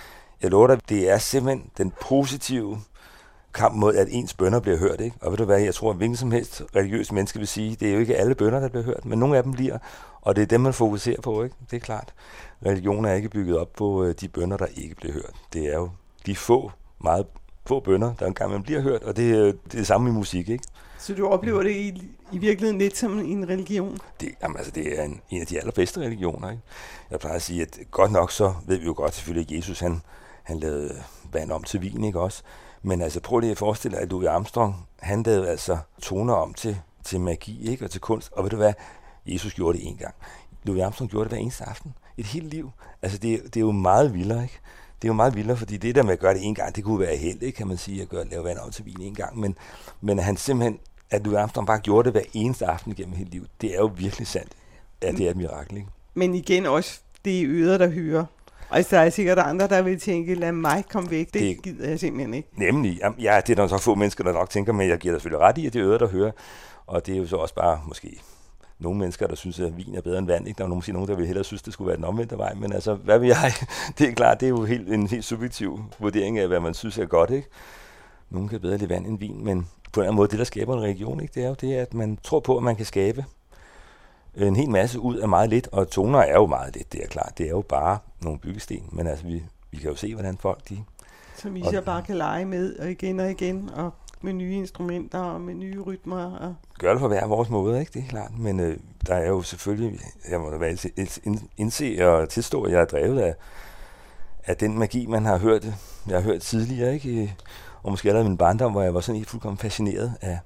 jeg 0.41 0.51
lover 0.51 0.67
dig, 0.67 0.89
det 0.89 1.09
er 1.09 1.17
simpelthen 1.17 1.69
den 1.77 1.93
positive 2.01 2.79
kamp 3.55 3.75
mod, 3.75 3.95
at 3.95 4.07
ens 4.11 4.33
bønder 4.33 4.59
bliver 4.59 4.77
hørt. 4.77 5.01
Ikke? 5.01 5.17
Og 5.21 5.31
ved 5.31 5.37
du 5.37 5.45
hvad, 5.45 5.59
jeg 5.59 5.75
tror, 5.75 5.89
at 5.89 5.97
hvilken 5.97 6.15
som 6.15 6.31
helst 6.31 6.63
religiøs 6.75 7.11
menneske 7.11 7.39
vil 7.39 7.47
sige, 7.47 7.75
det 7.79 7.89
er 7.89 7.93
jo 7.93 7.99
ikke 7.99 8.17
alle 8.17 8.35
bønder, 8.35 8.59
der 8.59 8.69
bliver 8.69 8.83
hørt, 8.83 9.05
men 9.05 9.19
nogle 9.19 9.37
af 9.37 9.43
dem 9.43 9.51
bliver, 9.53 9.77
og 10.21 10.35
det 10.35 10.41
er 10.41 10.45
dem, 10.45 10.61
man 10.61 10.73
fokuserer 10.73 11.21
på. 11.21 11.43
Ikke? 11.43 11.55
Det 11.71 11.77
er 11.77 11.81
klart. 11.81 12.13
Religion 12.65 13.05
er 13.05 13.13
ikke 13.13 13.29
bygget 13.29 13.57
op 13.57 13.73
på 13.73 14.03
øh, 14.03 14.15
de 14.21 14.27
bønder, 14.27 14.57
der 14.57 14.67
ikke 14.75 14.95
bliver 14.95 15.13
hørt. 15.13 15.35
Det 15.53 15.65
er 15.65 15.75
jo 15.75 15.89
de 16.25 16.35
få, 16.35 16.71
meget 17.03 17.25
få 17.65 17.79
bønder, 17.79 18.13
der 18.19 18.27
engang 18.27 18.51
man 18.51 18.63
bliver 18.63 18.81
hørt, 18.81 19.03
og 19.03 19.17
det, 19.17 19.31
er 19.31 19.43
det 19.43 19.47
er 19.47 19.53
det 19.71 19.87
samme 19.87 20.09
i 20.09 20.13
musik. 20.13 20.49
Ikke? 20.49 20.63
Så 20.99 21.13
du 21.13 21.27
oplever 21.27 21.63
det 21.63 21.71
i, 21.71 22.11
i 22.31 22.37
virkeligheden 22.37 22.79
lidt 22.79 22.97
som 22.97 23.19
en 23.19 23.49
religion? 23.49 23.97
Det, 24.21 24.29
jamen, 24.41 24.57
altså, 24.57 24.71
det 24.71 24.99
er 24.99 25.03
en, 25.03 25.21
en 25.29 25.41
af 25.41 25.47
de 25.47 25.59
allerbedste 25.59 25.99
religioner. 25.99 26.51
Ikke? 26.51 26.63
Jeg 27.11 27.19
plejer 27.19 27.35
at 27.35 27.41
sige, 27.41 27.61
at 27.61 27.79
godt 27.91 28.11
nok 28.11 28.31
så 28.31 28.53
ved 28.67 28.77
vi 28.77 28.85
jo 28.85 28.93
godt 28.97 29.13
selvfølgelig, 29.13 29.51
at 29.51 29.57
Jesus 29.57 29.79
han, 29.79 30.01
han 30.43 30.59
lavede 30.59 30.95
vand 31.31 31.51
om 31.51 31.63
til 31.63 31.81
vin, 31.81 32.03
ikke 32.03 32.19
også? 32.19 32.43
Men 32.85 33.01
altså 33.01 33.19
prøv 33.19 33.39
lige 33.39 33.51
at 33.51 33.57
forestille 33.57 33.95
dig, 33.95 34.03
at 34.03 34.09
Louis 34.09 34.27
Armstrong, 34.27 34.87
han 34.99 35.23
lavede 35.23 35.49
altså 35.49 35.77
toner 36.01 36.33
om 36.33 36.53
til, 36.53 36.77
til 37.03 37.19
magi 37.19 37.69
ikke? 37.69 37.85
og 37.85 37.91
til 37.91 38.01
kunst. 38.01 38.31
Og 38.31 38.43
ved 38.43 38.49
du 38.49 38.55
hvad? 38.55 38.73
Jesus 39.25 39.53
gjorde 39.53 39.77
det 39.77 39.87
en 39.87 39.97
gang. 39.97 40.15
Louis 40.63 40.81
Armstrong 40.81 41.11
gjorde 41.11 41.23
det 41.23 41.31
hver 41.31 41.41
eneste 41.41 41.63
aften. 41.63 41.93
Et 42.17 42.25
helt 42.25 42.49
liv. 42.49 42.71
Altså 43.01 43.17
det, 43.17 43.43
det 43.43 43.55
er 43.55 43.61
jo 43.61 43.71
meget 43.71 44.13
vildere, 44.13 44.43
ikke? 44.43 44.59
Det 45.01 45.07
er 45.07 45.09
jo 45.09 45.13
meget 45.13 45.35
vildere, 45.35 45.57
fordi 45.57 45.77
det 45.77 45.95
der 45.95 46.03
med 46.03 46.13
at 46.13 46.19
gøre 46.19 46.33
det 46.33 46.45
en 46.45 46.55
gang, 46.55 46.75
det 46.75 46.83
kunne 46.83 46.99
være 46.99 47.15
held, 47.15 47.43
ikke? 47.43 47.57
kan 47.57 47.67
man 47.67 47.77
sige, 47.77 48.01
at 48.01 48.09
gøre, 48.09 48.27
lave 48.29 48.43
vand 48.43 48.57
om 48.57 48.71
til 48.71 48.85
vin 48.85 49.01
en 49.01 49.15
gang. 49.15 49.39
Men, 49.39 49.57
men 50.01 50.19
han 50.19 50.37
simpelthen, 50.37 50.79
at 51.09 51.23
Louis 51.23 51.37
Armstrong 51.37 51.67
bare 51.67 51.79
gjorde 51.79 52.05
det 52.05 52.13
hver 52.13 52.29
eneste 52.33 52.65
aften 52.65 52.95
gennem 52.95 53.15
hele 53.15 53.29
livet, 53.29 53.49
det 53.61 53.73
er 53.73 53.79
jo 53.79 53.91
virkelig 53.97 54.27
sandt. 54.27 54.51
Ja, 55.03 55.11
det 55.11 55.21
er 55.25 55.29
et 55.29 55.37
mirakel, 55.37 55.77
ikke? 55.77 55.89
Men 56.13 56.35
igen 56.35 56.65
også, 56.65 56.99
det 57.25 57.41
er 57.41 57.45
yder, 57.47 57.77
der 57.77 57.89
hører. 57.89 58.25
Og 58.69 58.83
så 58.83 58.97
er 58.97 59.09
sikkert 59.09 59.37
andre, 59.37 59.67
der 59.67 59.81
vil 59.81 59.99
tænke, 59.99 60.35
lad 60.35 60.51
mig 60.51 60.83
komme 60.91 61.11
væk. 61.11 61.33
Det, 61.33 61.41
det 61.41 61.61
gider 61.63 61.89
jeg 61.89 61.99
simpelthen 61.99 62.33
ikke. 62.33 62.49
Nemlig. 62.53 63.01
Ja, 63.19 63.41
det 63.47 63.49
er 63.49 63.55
der 63.55 63.67
så 63.67 63.77
få 63.77 63.95
mennesker, 63.95 64.23
der 64.23 64.33
nok 64.33 64.49
tænker, 64.49 64.73
men 64.73 64.89
jeg 64.89 64.97
giver 64.97 65.13
dig 65.13 65.21
selvfølgelig 65.21 65.47
ret 65.47 65.57
i, 65.57 65.67
at 65.67 65.73
det 65.73 65.81
er 65.81 65.87
øret, 65.87 65.99
der 65.99 66.07
hører. 66.07 66.31
Og 66.87 67.05
det 67.05 67.13
er 67.13 67.17
jo 67.17 67.27
så 67.27 67.35
også 67.35 67.55
bare 67.55 67.81
måske 67.87 68.21
nogle 68.79 68.99
mennesker, 68.99 69.27
der 69.27 69.35
synes, 69.35 69.59
at 69.59 69.77
vin 69.77 69.95
er 69.95 70.01
bedre 70.01 70.17
end 70.17 70.27
vand. 70.27 70.47
Ikke? 70.47 70.57
Der 70.57 70.63
er 70.63 70.67
måske 70.67 70.93
nogen, 70.93 71.09
der 71.09 71.15
vil 71.15 71.25
hellere 71.25 71.43
synes, 71.43 71.61
det 71.61 71.73
skulle 71.73 71.87
være 71.87 71.97
den 71.97 72.05
omvendte 72.05 72.37
vej. 72.37 72.53
Men 72.53 72.73
altså, 72.73 72.93
hvad 72.93 73.19
vil 73.19 73.27
jeg? 73.27 73.51
Det 73.97 74.09
er 74.09 74.13
klart, 74.13 74.39
det 74.39 74.45
er 74.45 74.49
jo 74.49 74.63
helt, 74.63 74.93
en 74.93 75.07
helt 75.07 75.25
subjektiv 75.25 75.79
vurdering 75.99 76.39
af, 76.39 76.47
hvad 76.47 76.59
man 76.59 76.73
synes 76.73 76.97
er 76.97 77.05
godt. 77.05 77.29
Ikke? 77.29 77.47
Nogen 78.29 78.49
kan 78.49 78.59
bedre 78.61 78.77
lide 78.77 78.89
vand 78.89 79.07
end 79.07 79.19
vin, 79.19 79.43
men 79.43 79.67
på 79.91 79.99
en 79.99 80.03
eller 80.03 80.09
anden 80.09 80.15
måde, 80.15 80.27
det 80.27 80.39
der 80.39 80.45
skaber 80.45 80.73
en 80.73 80.81
region, 80.81 81.19
ikke? 81.19 81.31
det 81.35 81.43
er 81.43 81.47
jo 81.47 81.55
det, 81.61 81.73
at 81.73 81.93
man 81.93 82.17
tror 82.23 82.39
på, 82.39 82.57
at 82.57 82.63
man 82.63 82.75
kan 82.75 82.85
skabe 82.85 83.25
en 84.37 84.55
hel 84.55 84.69
masse 84.69 84.99
ud 84.99 85.15
af 85.15 85.29
meget 85.29 85.49
lidt, 85.49 85.67
og 85.71 85.89
toner 85.89 86.19
er 86.19 86.33
jo 86.33 86.45
meget 86.45 86.75
lidt, 86.75 86.93
det 86.93 87.03
er 87.03 87.07
klart. 87.07 87.37
Det 87.37 87.45
er 87.45 87.49
jo 87.49 87.61
bare 87.61 87.97
nogle 88.21 88.39
byggesten, 88.39 88.83
men 88.91 89.07
altså, 89.07 89.25
vi, 89.25 89.43
vi 89.71 89.77
kan 89.77 89.89
jo 89.89 89.95
se, 89.95 90.13
hvordan 90.13 90.37
folk 90.37 90.69
de... 90.69 90.83
Som 91.37 91.55
vi 91.55 91.63
så 91.63 91.81
bare 91.81 92.01
kan 92.01 92.15
lege 92.17 92.45
med, 92.45 92.75
og 92.75 92.91
igen 92.91 93.19
og 93.19 93.31
igen, 93.31 93.69
og 93.75 93.93
med 94.21 94.33
nye 94.33 94.55
instrumenter 94.55 95.19
og 95.19 95.41
med 95.41 95.53
nye 95.53 95.81
rytmer. 95.81 96.37
Og... 96.37 96.55
Gør 96.79 96.91
det 96.91 96.99
på 96.99 97.07
hver 97.07 97.27
vores 97.27 97.49
måde, 97.49 97.79
ikke? 97.79 97.91
Det 97.93 98.03
er 98.03 98.07
klart. 98.07 98.37
Men 98.39 98.59
øh, 98.59 98.77
der 99.07 99.15
er 99.15 99.27
jo 99.27 99.41
selvfølgelig, 99.41 99.99
jeg 100.29 100.39
må 100.39 100.49
da 100.49 100.57
være 100.57 100.77
indse 101.57 102.07
og 102.07 102.29
tilstå, 102.29 102.63
at 102.63 102.71
jeg 102.71 102.81
er 102.81 102.85
drevet 102.85 103.19
af, 103.19 103.35
af 104.45 104.57
den 104.57 104.79
magi, 104.79 105.05
man 105.05 105.25
har 105.25 105.37
hørt, 105.37 105.65
jeg 106.07 106.15
har 106.15 106.21
hørt 106.21 106.41
tidligere, 106.41 106.93
ikke? 106.93 107.35
Og 107.83 107.91
måske 107.91 108.09
allerede 108.09 108.29
min 108.29 108.37
barndom, 108.37 108.71
hvor 108.71 108.81
jeg 108.81 108.93
var 108.93 108.99
sådan 108.99 109.17
helt 109.17 109.29
fuldkommen 109.29 109.57
fascineret 109.57 110.13
af 110.21 110.39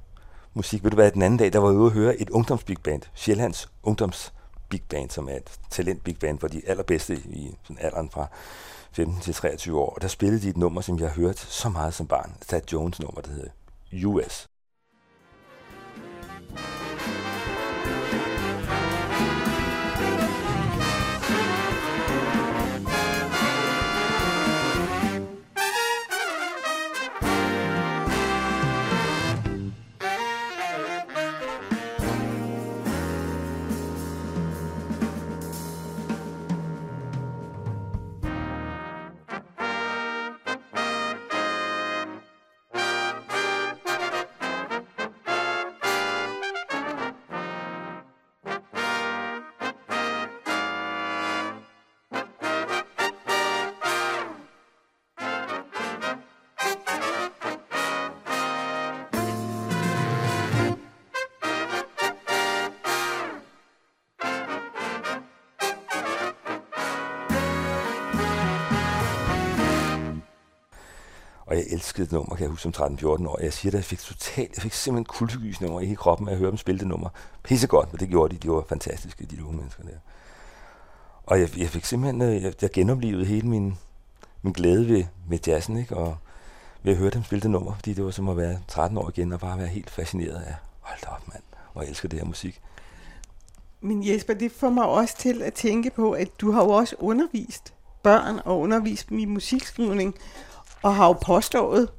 musik. 0.53 0.83
Ved 0.83 0.91
du 0.91 0.95
hvad, 0.95 1.11
den 1.11 1.21
anden 1.21 1.37
dag, 1.37 1.53
der 1.53 1.59
var 1.59 1.69
jeg 1.69 1.77
ude 1.77 1.87
at 1.87 1.93
høre 1.93 2.17
et 2.17 2.29
ungdomsbigband, 2.29 3.01
Sjællands 3.13 3.69
ungdoms 3.83 4.33
big 4.69 4.81
band, 4.89 5.09
som 5.09 5.29
er 5.29 5.35
et 5.35 5.59
talent 5.69 6.03
big 6.03 6.19
band 6.19 6.39
for 6.39 6.47
de 6.47 6.61
allerbedste 6.67 7.15
i 7.15 7.55
sådan 7.63 7.85
alderen 7.85 8.09
fra 8.09 8.27
15 8.91 9.21
til 9.21 9.33
23 9.33 9.79
år. 9.79 9.89
Og 9.89 10.01
der 10.01 10.07
spillede 10.07 10.41
de 10.41 10.49
et 10.49 10.57
nummer, 10.57 10.81
som 10.81 10.99
jeg 10.99 11.09
har 11.09 11.15
hørt 11.15 11.39
så 11.39 11.69
meget 11.69 11.93
som 11.93 12.07
barn. 12.07 12.33
Thad 12.47 12.61
Jones 12.73 12.99
nummer, 12.99 13.21
der 13.21 13.31
hedder 13.31 13.49
US. 14.05 14.48
Og 71.49 71.55
jeg 71.55 71.65
elskede 71.69 72.05
det 72.05 72.13
nummer, 72.13 72.35
kan 72.35 72.43
jeg 72.43 72.49
huske 72.49 72.71
som 72.71 72.97
13-14 72.99 73.05
år. 73.27 73.39
Jeg 73.41 73.53
siger 73.53 73.71
det, 73.71 73.77
jeg 73.77 73.85
fik 73.85 73.99
totalt, 73.99 74.55
jeg 74.55 74.61
fik 74.61 74.73
simpelthen 74.73 75.05
kuldegysning 75.05 75.71
over 75.71 75.81
i 75.81 75.85
hele 75.85 75.95
kroppen, 75.95 76.27
at 76.27 76.31
jeg 76.31 76.39
hørte 76.39 76.51
dem 76.51 76.57
spille 76.57 76.79
det 76.79 76.87
nummer. 76.87 77.09
Pissegodt, 77.43 77.93
men 77.93 77.99
det 77.99 78.09
gjorde 78.09 78.35
de. 78.35 78.39
De 78.39 78.49
var 78.49 78.65
fantastiske, 78.69 79.25
de 79.25 79.45
unge 79.45 79.57
mennesker 79.57 79.83
der. 79.83 79.97
Og 81.25 81.39
jeg, 81.39 81.57
jeg 81.57 81.69
fik 81.69 81.85
simpelthen, 81.85 82.21
øh, 82.21 82.43
jeg, 82.43 82.53
jeg 82.61 82.71
genoplevede 82.71 83.25
hele 83.25 83.47
min, 83.47 83.77
min 84.41 84.53
glæde 84.53 84.87
ved, 84.87 85.03
ved 85.29 85.39
jazzen, 85.47 85.77
ikke? 85.77 85.97
Og 85.97 86.17
ved 86.83 86.91
at 86.91 86.97
høre 86.97 87.09
dem 87.09 87.23
spille 87.23 87.41
det 87.41 87.51
nummer, 87.51 87.75
fordi 87.75 87.93
det 87.93 88.05
var 88.05 88.11
som 88.11 88.29
at 88.29 88.37
være 88.37 88.59
13 88.67 88.97
år 88.97 89.09
igen, 89.09 89.33
og 89.33 89.39
bare 89.39 89.57
være 89.57 89.67
helt 89.67 89.89
fascineret 89.89 90.35
af, 90.35 90.55
hold 90.81 90.99
da 91.01 91.07
op 91.07 91.27
mand, 91.27 91.43
og 91.73 91.83
jeg 91.83 91.89
elsker 91.89 92.09
det 92.09 92.19
her 92.19 92.25
musik. 92.25 92.61
Men 93.81 94.07
Jesper, 94.07 94.33
det 94.33 94.51
får 94.51 94.69
mig 94.69 94.85
også 94.85 95.17
til 95.17 95.41
at 95.41 95.53
tænke 95.53 95.89
på, 95.89 96.11
at 96.11 96.41
du 96.41 96.51
har 96.51 96.63
jo 96.63 96.69
også 96.69 96.95
undervist 96.99 97.73
børn 98.03 98.39
og 98.45 98.59
undervist 98.59 99.09
dem 99.09 99.19
i 99.19 99.25
musikskrivning 99.25 100.15
og 100.83 100.95
har 100.95 101.07
jo 101.07 101.13
påstået, 101.13 101.89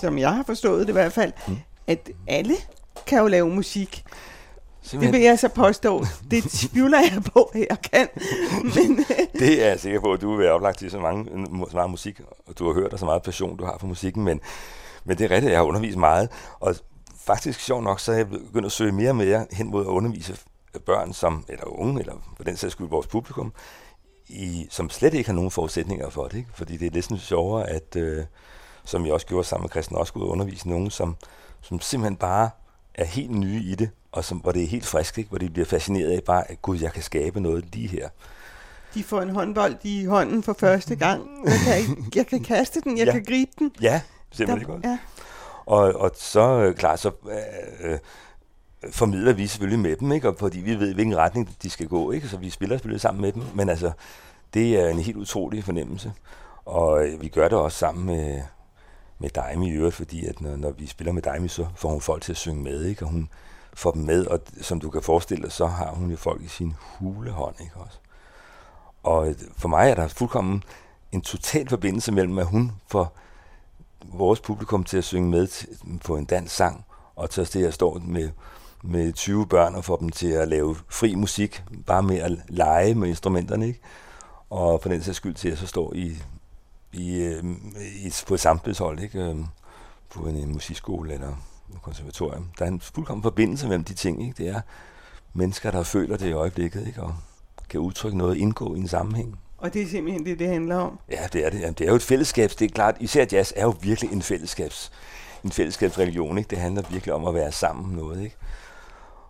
som 0.00 0.18
jeg 0.18 0.34
har 0.34 0.42
forstået 0.42 0.80
det 0.80 0.88
i 0.88 0.92
hvert 0.92 1.12
fald, 1.12 1.32
mm. 1.48 1.56
at 1.86 2.10
alle 2.26 2.54
kan 3.06 3.18
jo 3.18 3.26
lave 3.26 3.48
musik. 3.48 4.04
Simpelthen. 4.82 5.12
Det 5.12 5.20
vil 5.20 5.26
jeg 5.26 5.38
så 5.38 5.48
påstå. 5.48 6.04
Det 6.30 6.44
tvivler 6.44 6.98
jeg 6.98 7.22
på, 7.32 7.42
at 7.42 7.66
jeg 7.70 7.78
kan. 7.92 8.08
Men, 8.62 9.04
det 9.40 9.64
er 9.64 9.68
jeg 9.68 9.80
sikker 9.80 10.00
på, 10.00 10.12
at 10.12 10.20
du 10.20 10.30
vil 10.30 10.38
være 10.38 10.52
oplagt 10.52 10.78
til 10.78 10.90
så, 10.90 10.98
mange, 10.98 11.46
så 11.70 11.76
meget 11.76 11.90
musik, 11.90 12.20
og 12.46 12.58
du 12.58 12.66
har 12.66 12.74
hørt, 12.74 12.92
og 12.92 12.98
så 12.98 13.04
meget 13.04 13.22
passion, 13.22 13.56
du 13.56 13.64
har 13.64 13.76
for 13.80 13.86
musikken. 13.86 14.24
Men, 14.24 14.40
men 15.04 15.18
det 15.18 15.24
er 15.24 15.30
rigtigt, 15.30 15.50
jeg 15.50 15.58
har 15.58 15.64
undervist 15.64 15.98
meget. 15.98 16.28
Og 16.60 16.74
faktisk 17.26 17.60
sjovt 17.60 17.84
nok, 17.84 18.00
så 18.00 18.12
er 18.12 18.16
jeg 18.16 18.28
begyndt 18.28 18.66
at 18.66 18.72
søge 18.72 18.92
mere 18.92 19.10
og 19.10 19.16
mere 19.16 19.46
hen 19.52 19.70
mod 19.70 19.84
at 19.84 19.88
undervise 19.88 20.36
børn, 20.86 21.12
som, 21.12 21.44
eller 21.48 21.78
unge, 21.78 22.00
eller 22.00 22.14
på 22.36 22.44
den 22.44 22.56
sags 22.56 22.72
skyld 22.72 22.88
vores 22.88 23.06
publikum, 23.06 23.52
i, 24.28 24.66
som 24.70 24.90
slet 24.90 25.14
ikke 25.14 25.28
har 25.28 25.34
nogen 25.34 25.50
forudsætninger 25.50 26.10
for 26.10 26.24
det. 26.24 26.38
Ikke? 26.38 26.50
Fordi 26.54 26.76
det 26.76 26.86
er 26.86 26.90
lidt 26.90 27.22
sjovere, 27.22 27.70
at, 27.70 27.96
øh, 27.96 28.24
som 28.84 29.04
vi 29.04 29.10
også 29.10 29.26
gjorde 29.26 29.48
sammen 29.48 29.64
med 29.64 29.70
Christian 29.70 29.98
også 29.98 30.12
ud 30.16 30.28
undervise 30.28 30.68
nogen, 30.68 30.90
som, 30.90 31.16
som 31.60 31.80
simpelthen 31.80 32.16
bare 32.16 32.50
er 32.94 33.04
helt 33.04 33.30
nye 33.30 33.62
i 33.62 33.74
det, 33.74 33.90
og 34.12 34.24
som, 34.24 34.38
hvor 34.38 34.52
det 34.52 34.62
er 34.62 34.66
helt 34.66 34.86
frisk, 34.86 35.18
ikke? 35.18 35.30
hvor 35.30 35.38
de 35.38 35.50
bliver 35.50 35.66
fascineret 35.66 36.10
af 36.10 36.22
bare, 36.22 36.50
at 36.50 36.62
gud, 36.62 36.78
jeg 36.78 36.92
kan 36.92 37.02
skabe 37.02 37.40
noget 37.40 37.64
lige 37.72 37.88
her. 37.88 38.08
De 38.94 39.04
får 39.04 39.22
en 39.22 39.30
håndbold 39.30 39.76
i 39.82 40.04
hånden 40.04 40.42
for 40.42 40.52
første 40.58 40.96
gang. 40.96 41.28
Jeg 41.44 41.60
kan, 41.66 42.10
jeg 42.14 42.26
kan 42.26 42.44
kaste 42.44 42.80
den, 42.80 42.98
jeg 42.98 43.06
ja. 43.06 43.12
kan 43.12 43.24
gribe 43.24 43.50
den. 43.58 43.72
Ja, 43.80 44.00
simpelthen 44.32 44.68
Der, 44.68 44.74
godt. 44.74 44.84
Ja. 44.84 44.98
Og, 45.66 45.94
og 45.94 46.10
så, 46.14 46.40
øh, 46.40 46.74
klar, 46.74 46.96
så 46.96 47.10
øh, 47.28 47.92
øh, 47.92 47.98
formidler 48.90 49.32
vi 49.32 49.46
selvfølgelig 49.46 49.78
med 49.78 49.96
dem, 49.96 50.12
ikke? 50.12 50.28
Og 50.28 50.36
fordi 50.38 50.60
vi 50.60 50.78
ved, 50.78 50.94
hvilken 50.94 51.16
retning 51.16 51.56
de 51.62 51.70
skal 51.70 51.88
gå, 51.88 52.10
ikke? 52.10 52.28
så 52.28 52.36
vi 52.36 52.50
spiller 52.50 52.76
selvfølgelig 52.76 53.00
sammen 53.00 53.22
med 53.22 53.32
dem. 53.32 53.42
Men 53.54 53.68
altså, 53.68 53.92
det 54.54 54.80
er 54.80 54.88
en 54.88 54.98
helt 54.98 55.16
utrolig 55.16 55.64
fornemmelse. 55.64 56.12
Og 56.64 57.06
øh, 57.06 57.22
vi 57.22 57.28
gør 57.28 57.48
det 57.48 57.58
også 57.58 57.78
sammen 57.78 58.06
med, 58.06 58.42
med 59.18 59.30
Daimi 59.30 59.68
i 59.68 59.72
øvrigt, 59.72 59.94
fordi 59.94 60.26
at 60.26 60.40
når, 60.40 60.56
når 60.56 60.70
vi 60.70 60.86
spiller 60.86 61.12
med 61.12 61.22
Daimi, 61.22 61.48
så 61.48 61.66
får 61.76 61.90
hun 61.90 62.00
folk 62.00 62.22
til 62.22 62.32
at 62.32 62.36
synge 62.36 62.62
med, 62.62 62.84
ikke? 62.84 63.04
og 63.04 63.10
hun 63.10 63.28
får 63.74 63.90
dem 63.90 64.02
med, 64.02 64.26
og 64.26 64.40
som 64.60 64.80
du 64.80 64.90
kan 64.90 65.02
forestille 65.02 65.42
dig, 65.42 65.52
så 65.52 65.66
har 65.66 65.90
hun 65.90 66.10
jo 66.10 66.16
folk 66.16 66.42
i 66.42 66.48
sin 66.48 66.74
hulehånd, 66.78 67.54
ikke 67.60 67.76
også? 67.76 67.98
Og 69.02 69.28
øh, 69.28 69.34
for 69.58 69.68
mig 69.68 69.90
er 69.90 69.94
der 69.94 70.08
fuldkommen 70.08 70.62
en 71.12 71.20
total 71.20 71.68
forbindelse 71.68 72.12
mellem, 72.12 72.38
at 72.38 72.46
hun 72.46 72.72
får 72.88 73.16
vores 74.04 74.40
publikum 74.40 74.84
til 74.84 74.98
at 74.98 75.04
synge 75.04 75.30
med 75.30 75.66
på 76.04 76.16
en 76.16 76.24
dansk 76.24 76.54
sang, 76.54 76.84
og 77.16 77.30
til 77.30 77.58
at 77.58 77.74
stå 77.74 78.00
med 78.04 78.30
med 78.86 79.12
20 79.12 79.46
børn 79.46 79.74
og 79.74 79.84
få 79.84 80.00
dem 80.00 80.10
til 80.10 80.28
at 80.28 80.48
lave 80.48 80.76
fri 80.88 81.14
musik, 81.14 81.62
bare 81.86 82.02
med 82.02 82.18
at 82.18 82.32
lege 82.48 82.94
med 82.94 83.08
instrumenterne, 83.08 83.66
ikke? 83.66 83.80
Og 84.50 84.82
for 84.82 84.88
den 84.88 85.02
sags 85.02 85.16
skyld 85.16 85.34
til 85.34 85.48
at 85.48 85.58
så 85.58 85.66
stå 85.66 85.92
i, 85.94 86.16
i, 86.92 87.18
øh, 87.18 87.44
i, 88.04 88.12
på 88.26 88.34
et 88.34 88.40
samspilshold, 88.40 89.00
ikke? 89.00 89.18
Øh, 89.18 89.36
på 90.10 90.20
en, 90.20 90.36
en 90.36 90.52
musikskole 90.52 91.14
eller 91.14 91.28
et 91.74 91.82
konservatorium. 91.82 92.48
Der 92.58 92.64
er 92.64 92.68
en 92.68 92.80
fuldkommen 92.80 93.22
forbindelse 93.22 93.68
mellem 93.68 93.84
de 93.84 93.94
ting, 93.94 94.22
ikke? 94.22 94.44
Det 94.44 94.48
er 94.48 94.60
mennesker, 95.34 95.70
der 95.70 95.82
føler 95.82 96.16
det 96.16 96.26
i 96.26 96.32
øjeblikket, 96.32 96.86
ikke? 96.86 97.02
Og 97.02 97.14
kan 97.68 97.80
udtrykke 97.80 98.18
noget, 98.18 98.36
indgå 98.36 98.74
i 98.74 98.78
en 98.78 98.88
sammenhæng. 98.88 99.38
Og 99.58 99.74
det 99.74 99.82
er 99.82 99.86
simpelthen 99.86 100.26
det, 100.26 100.38
det 100.38 100.48
handler 100.48 100.76
om? 100.76 100.98
Ja, 101.10 101.26
det 101.32 101.46
er 101.46 101.50
det. 101.50 101.60
Jamen, 101.60 101.74
det 101.74 101.84
er 101.84 101.88
jo 101.88 101.96
et 101.96 102.02
fællesskab. 102.02 102.50
Det 102.50 102.62
er 102.62 102.68
klart, 102.74 102.96
især 103.00 103.26
jazz 103.32 103.52
er 103.56 103.62
jo 103.62 103.74
virkelig 103.80 104.12
en 104.12 104.22
fællesskabs, 104.22 104.92
en 105.44 105.52
fællesskabsreligion, 105.52 106.38
ikke? 106.38 106.50
Det 106.50 106.58
handler 106.58 106.82
virkelig 106.90 107.14
om 107.14 107.26
at 107.26 107.34
være 107.34 107.52
sammen 107.52 107.96
noget, 107.96 108.22
ikke? 108.22 108.36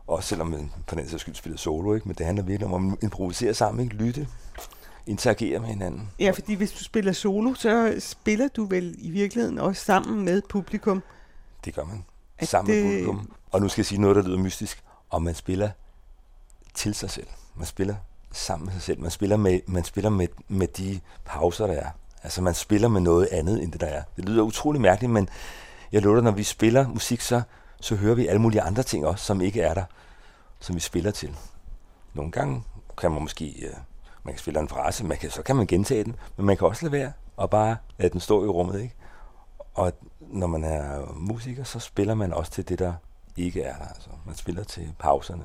Også 0.07 0.29
selvom 0.29 0.47
man 0.47 0.73
på 0.87 0.95
den 0.95 1.09
sags 1.09 1.21
skyld 1.21 1.35
spiller 1.35 1.59
solo, 1.59 1.95
ikke? 1.95 2.09
men 2.09 2.16
det 2.16 2.27
handler 2.27 2.45
virkelig 2.45 2.75
om 2.75 2.92
at 2.92 2.99
improvisere 3.03 3.55
sammen, 3.55 3.85
ikke? 3.85 3.97
lytte, 3.97 4.29
interagere 5.07 5.59
med 5.59 5.69
hinanden. 5.69 6.11
Ja, 6.19 6.31
fordi 6.31 6.55
hvis 6.55 6.73
du 6.73 6.85
spiller 6.85 7.12
solo, 7.12 7.55
så 7.55 7.97
spiller 7.99 8.49
du 8.49 8.64
vel 8.64 8.95
i 8.99 9.11
virkeligheden 9.11 9.59
også 9.59 9.85
sammen 9.85 10.25
med 10.25 10.42
publikum. 10.49 11.03
Det 11.64 11.75
gør 11.75 11.85
man. 11.85 12.05
At 12.38 12.49
sammen 12.49 12.75
det... 12.75 12.85
med 12.85 12.92
publikum. 12.92 13.31
Og 13.53 13.61
nu 13.61 13.69
skal 13.69 13.81
jeg 13.81 13.87
sige 13.87 14.01
noget, 14.01 14.16
der 14.16 14.23
lyder 14.23 14.38
mystisk. 14.38 14.83
Og 15.11 15.23
man 15.23 15.35
spiller 15.35 15.71
til 16.75 16.95
sig 16.95 17.11
selv. 17.11 17.27
Man 17.55 17.66
spiller 17.66 17.95
sammen 18.33 18.66
med 18.66 18.73
sig 18.73 18.83
selv. 18.83 19.01
Man 19.01 19.11
spiller 19.11 19.37
med, 19.37 19.61
man 19.66 19.85
spiller 19.85 20.11
med, 20.11 20.29
med 20.49 20.66
de 20.66 21.01
pauser, 21.25 21.66
der 21.66 21.75
er. 21.75 21.90
Altså 22.23 22.42
man 22.42 22.55
spiller 22.55 22.88
med 22.88 23.01
noget 23.01 23.29
andet, 23.33 23.62
end 23.62 23.73
det 23.73 23.81
der 23.81 23.87
er. 23.87 24.03
Det 24.16 24.25
lyder 24.25 24.42
utrolig 24.42 24.81
mærkeligt, 24.81 25.12
men 25.12 25.29
jeg 25.92 26.03
lover 26.03 26.21
når 26.21 26.31
vi 26.31 26.42
spiller 26.42 26.88
musik, 26.88 27.21
så 27.21 27.42
så 27.81 27.97
hører 27.97 28.15
vi 28.15 28.27
alle 28.27 28.41
mulige 28.41 28.62
andre 28.62 28.83
ting 28.83 29.07
også, 29.07 29.25
som 29.25 29.41
ikke 29.41 29.62
er 29.62 29.75
der, 29.75 29.85
som 30.61 30.75
vi 30.75 30.81
spiller 30.81 31.11
til. 31.11 31.37
Nogle 32.15 32.33
gange 32.33 32.62
kan 32.99 33.11
man 33.11 33.23
måske 33.23 33.67
øh, 33.67 33.77
man 34.27 34.35
kan 34.35 34.39
spille 34.39 34.61
en 34.61 34.69
frase, 34.69 35.05
man 35.05 35.19
kan, 35.19 35.31
så 35.31 35.43
kan 35.43 35.57
man 35.57 35.67
gentage 35.67 36.05
den, 36.05 36.17
men 36.37 36.47
man 36.47 36.57
kan 36.57 36.67
også 36.69 36.85
lade 36.85 36.93
være 36.93 37.12
og 37.37 37.51
bare 37.51 37.77
lade 37.99 38.12
den 38.12 38.21
stå 38.21 38.45
i 38.45 38.49
rummet, 38.49 38.83
ikke? 38.83 38.95
Og 39.75 39.93
når 40.21 40.47
man 40.47 40.65
er 40.65 41.15
musiker, 41.15 41.65
så 41.65 41.79
spiller 41.79 42.15
man 42.15 42.33
også 42.33 42.53
til 42.53 42.69
det, 42.69 42.79
der 42.79 42.93
ikke 43.37 43.62
er 43.62 43.77
der. 43.77 43.85
Altså, 43.85 44.09
man 44.27 44.35
spiller 44.35 44.65
til 44.65 44.95
pauserne. 44.99 45.45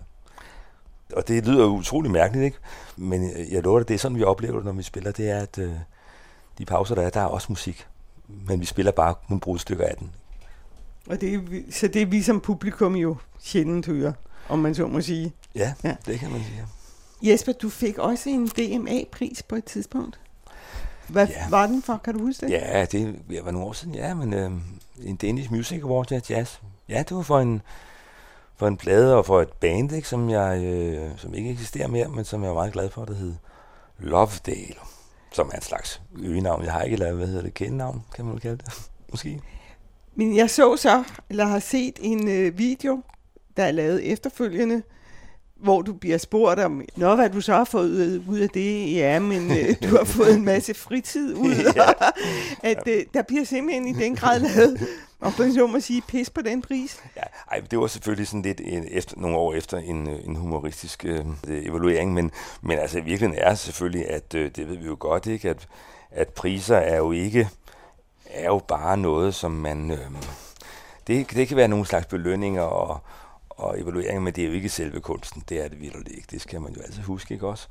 Og 1.16 1.28
det 1.28 1.48
lyder 1.48 1.66
utrolig 1.66 2.12
mærkeligt, 2.12 2.46
ikke? 2.46 2.58
Men 2.98 3.32
øh, 3.32 3.54
jeg 3.54 3.64
lover 3.64 3.80
dig, 3.80 3.88
det 3.88 3.94
er 3.94 3.98
sådan, 4.00 4.18
vi 4.18 4.24
oplever 4.24 4.56
det, 4.56 4.66
når 4.66 4.72
vi 4.72 4.84
spiller, 4.84 5.12
det 5.12 5.30
er, 5.30 5.40
at 5.40 5.58
øh, 5.58 5.76
de 6.58 6.66
pauser, 6.66 6.96
der 6.96 7.02
er, 7.02 7.10
der 7.10 7.22
er 7.22 7.26
også 7.26 7.48
musik. 7.50 7.88
Men 8.28 8.60
vi 8.60 8.66
spiller 8.66 8.92
bare 8.92 9.16
nogle 9.30 9.42
brudstykker 9.42 9.86
af 9.86 9.96
den. 10.00 10.12
Og 11.08 11.22
det 11.22 11.64
så 11.70 11.88
det 11.88 12.02
er 12.02 12.06
vi 12.06 12.22
som 12.22 12.42
publikum 12.42 12.96
jo 12.96 13.16
sjældent 13.40 13.86
hører, 13.86 14.14
om 14.50 14.60
man 14.60 14.76
så 14.76 14.88
må 14.88 15.02
sige. 15.02 15.34
Ja, 15.56 15.74
ja. 15.84 15.96
det 16.06 16.20
kan 16.20 16.32
man 16.32 16.42
sige. 16.44 16.66
Jesper, 17.22 17.52
du 17.52 17.70
fik 17.70 17.98
også 17.98 18.30
en 18.30 18.48
DMA-pris 18.48 19.44
på 19.44 19.56
et 19.56 19.66
tidspunkt. 19.66 20.20
Hvad 21.08 21.28
ja. 21.28 21.50
var 21.50 21.68
den 21.68 21.82
for? 21.82 22.02
Kan 22.04 22.14
du 22.14 22.20
huske 22.26 22.46
det? 22.46 22.52
Ja, 22.52 22.86
det 22.86 23.20
var 23.46 23.52
nogle 23.52 23.68
år 23.68 23.74
siden, 23.74 23.96
ja, 23.96 24.14
men 24.14 24.34
øh, 24.34 24.52
en 25.04 25.16
Danish 25.16 25.52
Music 25.52 25.84
Award, 25.84 26.12
ja, 26.12 26.20
jazz. 26.30 26.60
Ja, 26.90 27.04
det 27.10 27.18
var 27.18 27.24
for 27.24 27.40
en, 27.40 27.62
for 28.56 28.68
en 28.68 28.78
plade 28.78 29.18
og 29.18 29.26
for 29.26 29.42
et 29.42 29.52
band, 29.52 29.92
ikke, 29.92 30.08
som, 30.08 30.30
jeg, 30.30 30.64
øh, 30.64 31.10
som 31.18 31.34
ikke 31.34 31.50
eksisterer 31.50 31.88
mere, 31.88 32.08
men 32.08 32.26
som 32.26 32.44
jeg 32.44 32.50
er 32.50 32.54
meget 32.54 32.74
glad 32.74 32.90
for, 32.90 33.06
der 33.06 33.14
hed 33.14 33.36
Lovedale, 34.00 34.76
som 35.32 35.50
er 35.54 35.56
en 35.56 35.62
slags 35.62 36.02
øgenavn. 36.20 36.64
Jeg 36.64 36.74
har 36.74 36.82
ikke 36.82 36.98
lavet, 36.98 37.18
hvad 37.18 37.28
hedder 37.28 37.42
det, 37.42 37.54
kendenavn, 37.54 38.04
kan 38.16 38.26
man 38.26 38.38
kalde 38.38 38.58
det, 38.58 38.90
måske. 39.12 39.42
Men 40.16 40.36
jeg 40.36 40.50
så 40.50 40.78
så, 40.78 41.04
eller 41.30 41.46
har 41.46 41.60
set 41.60 42.00
en 42.02 42.28
øh, 42.28 42.58
video, 42.58 43.02
der 43.58 43.64
er 43.64 43.72
lavet 43.72 44.12
efterfølgende, 44.12 44.84
hvor 45.56 45.82
du 45.82 45.94
bliver 45.94 46.18
spurgt 46.18 46.60
om, 46.60 46.82
Nå, 46.96 47.16
hvad 47.16 47.30
du 47.30 47.42
så 47.42 47.54
har 47.54 47.64
fået 47.64 48.22
ud 48.28 48.40
af 48.40 48.50
det? 48.50 48.94
Ja, 48.96 49.20
men 49.20 49.52
øh, 49.52 49.76
du 49.84 49.98
har 49.98 50.04
fået 50.18 50.36
en 50.36 50.46
masse 50.46 50.74
fritid 50.74 51.36
ud 51.36 51.52
af, 51.52 51.94
at 52.72 52.88
øh, 52.88 53.04
der 53.14 53.22
bliver 53.22 53.44
simpelthen 53.44 53.88
i 53.88 53.94
den 53.94 54.16
grad 54.16 54.40
lavet, 54.40 54.88
og 55.20 55.34
på 55.34 55.44
så 55.54 55.68
må 55.68 55.80
sige, 55.80 56.02
pis 56.08 56.30
på 56.30 56.42
den 56.42 56.62
pris. 56.62 57.00
Ja, 57.16 57.22
ej, 57.52 57.62
det 57.72 57.80
var 57.80 57.88
selvfølgelig 57.88 58.28
sådan 58.28 58.42
lidt 58.42 58.62
en, 58.64 58.86
efter, 58.92 59.18
nogle 59.18 59.38
år 59.38 59.54
efter 59.54 59.78
en, 59.78 60.10
øh, 60.10 60.26
en 60.26 60.36
humoristisk 60.36 61.06
øh, 61.06 61.26
evaluering, 61.48 62.14
men, 62.14 62.32
men 62.62 62.80
altså 62.80 62.98
i 62.98 63.02
virkeligheden 63.02 63.44
er 63.44 63.56
selvfølgelig, 63.56 64.10
at 64.10 64.36
øh, 64.36 64.52
det 64.56 64.70
ved 64.70 64.78
vi 64.78 64.86
jo 64.86 64.98
godt, 65.00 65.26
ikke, 65.26 65.50
at, 65.50 65.68
at 66.12 66.30
priser 66.30 66.78
er 66.78 66.98
jo 66.98 67.12
ikke 67.12 67.50
er 68.34 68.46
jo 68.46 68.62
bare 68.68 68.98
noget, 68.98 69.36
som 69.36 69.52
man... 69.52 69.92
Øh, 69.92 70.12
det, 71.08 71.32
det 71.32 71.48
kan 71.48 71.58
være 71.58 71.68
nogle 71.68 71.86
slags 71.86 72.06
belønninger 72.06 72.62
og, 72.62 73.00
og 73.50 73.80
evalueringer, 73.80 74.22
men 74.22 74.34
det 74.34 74.44
er 74.44 74.48
jo 74.48 74.54
ikke 74.54 74.70
selve 74.70 75.00
kunsten. 75.00 75.44
Det 75.50 75.64
er 75.64 75.68
det 75.68 75.82
virkelig 75.82 76.16
ikke. 76.16 76.28
Det 76.32 76.42
skal 76.42 76.62
man 76.62 76.74
jo 76.74 76.82
altid 76.82 77.04
huske, 77.04 77.34
ikke 77.34 77.48
også? 77.48 77.68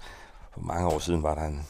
For 0.53 0.61
mange 0.61 0.88
år 0.88 0.99
siden 0.99 1.23
var 1.23 1.35
der 1.35 1.44
en, 1.44 1.66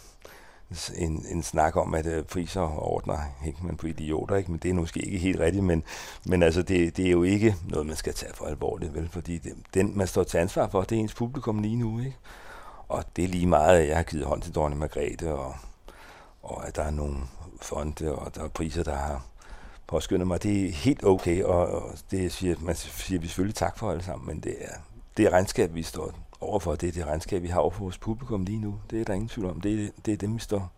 en, 0.96 1.26
en 1.30 1.42
snak 1.42 1.76
om, 1.76 1.94
at 1.94 2.06
øh, 2.06 2.24
priser 2.24 2.78
ordner 2.78 3.18
hænger 3.40 3.62
man 3.62 3.76
på 3.76 3.86
idioter, 3.86 4.36
ikke? 4.36 4.50
men 4.50 4.60
det 4.60 4.70
er 4.70 4.74
måske 4.74 5.00
ikke 5.00 5.18
helt 5.18 5.40
rigtigt, 5.40 5.64
men, 5.64 5.84
men 6.24 6.42
altså, 6.42 6.62
det, 6.62 6.96
det 6.96 7.06
er 7.06 7.10
jo 7.10 7.22
ikke 7.22 7.56
noget, 7.68 7.86
man 7.86 7.96
skal 7.96 8.14
tage 8.14 8.32
for 8.34 8.44
alvorligt, 8.44 8.94
vel? 8.94 9.08
fordi 9.08 9.38
det, 9.38 9.52
den, 9.74 9.98
man 9.98 10.06
står 10.06 10.24
til 10.24 10.38
ansvar 10.38 10.68
for, 10.68 10.82
det 10.82 10.96
er 10.96 11.00
ens 11.00 11.14
publikum 11.14 11.58
lige 11.58 11.76
nu, 11.76 11.98
ikke? 11.98 12.16
og 12.88 13.04
det 13.16 13.24
er 13.24 13.28
lige 13.28 13.46
meget, 13.46 13.78
at 13.78 13.88
jeg 13.88 13.96
har 13.96 14.02
givet 14.02 14.26
hånd 14.26 14.42
til 14.42 14.54
dronning 14.54 14.80
Margrethe, 14.80 15.34
og, 15.34 15.54
og 16.42 16.66
at 16.66 16.76
der 16.76 16.82
er 16.82 16.90
nogle 16.90 17.16
fonde, 17.64 18.14
og 18.14 18.34
der 18.34 18.44
er 18.44 18.48
priser, 18.48 18.82
der 18.82 18.94
har 18.94 19.26
påskyndet 19.86 20.26
mig. 20.26 20.42
Det 20.42 20.68
er 20.68 20.72
helt 20.72 21.04
okay, 21.04 21.42
og, 21.42 21.66
og 21.66 21.92
det 22.10 22.32
siger, 22.32 22.54
man 22.60 22.74
siger 22.74 23.20
vi 23.20 23.26
selvfølgelig 23.26 23.54
tak 23.54 23.78
for 23.78 23.90
alle 23.90 24.02
sammen, 24.02 24.26
men 24.26 24.40
det 24.40 24.54
er 24.60 24.74
det 25.16 25.32
regnskab, 25.32 25.74
vi 25.74 25.82
står 25.82 26.12
overfor, 26.40 26.74
det 26.74 26.88
er 26.88 26.92
det 26.92 27.06
regnskab, 27.06 27.42
vi 27.42 27.48
har 27.48 27.60
overfor 27.60 27.80
vores 27.80 27.98
publikum 27.98 28.44
lige 28.44 28.58
nu. 28.58 28.78
Det 28.90 29.00
er 29.00 29.04
der 29.04 29.14
ingen 29.14 29.28
tvivl 29.28 29.50
om. 29.50 29.60
Det 29.60 29.84
er, 29.84 29.88
det 30.06 30.12
er 30.12 30.16
dem, 30.16 30.34
vi 30.34 30.40
står 30.40 30.72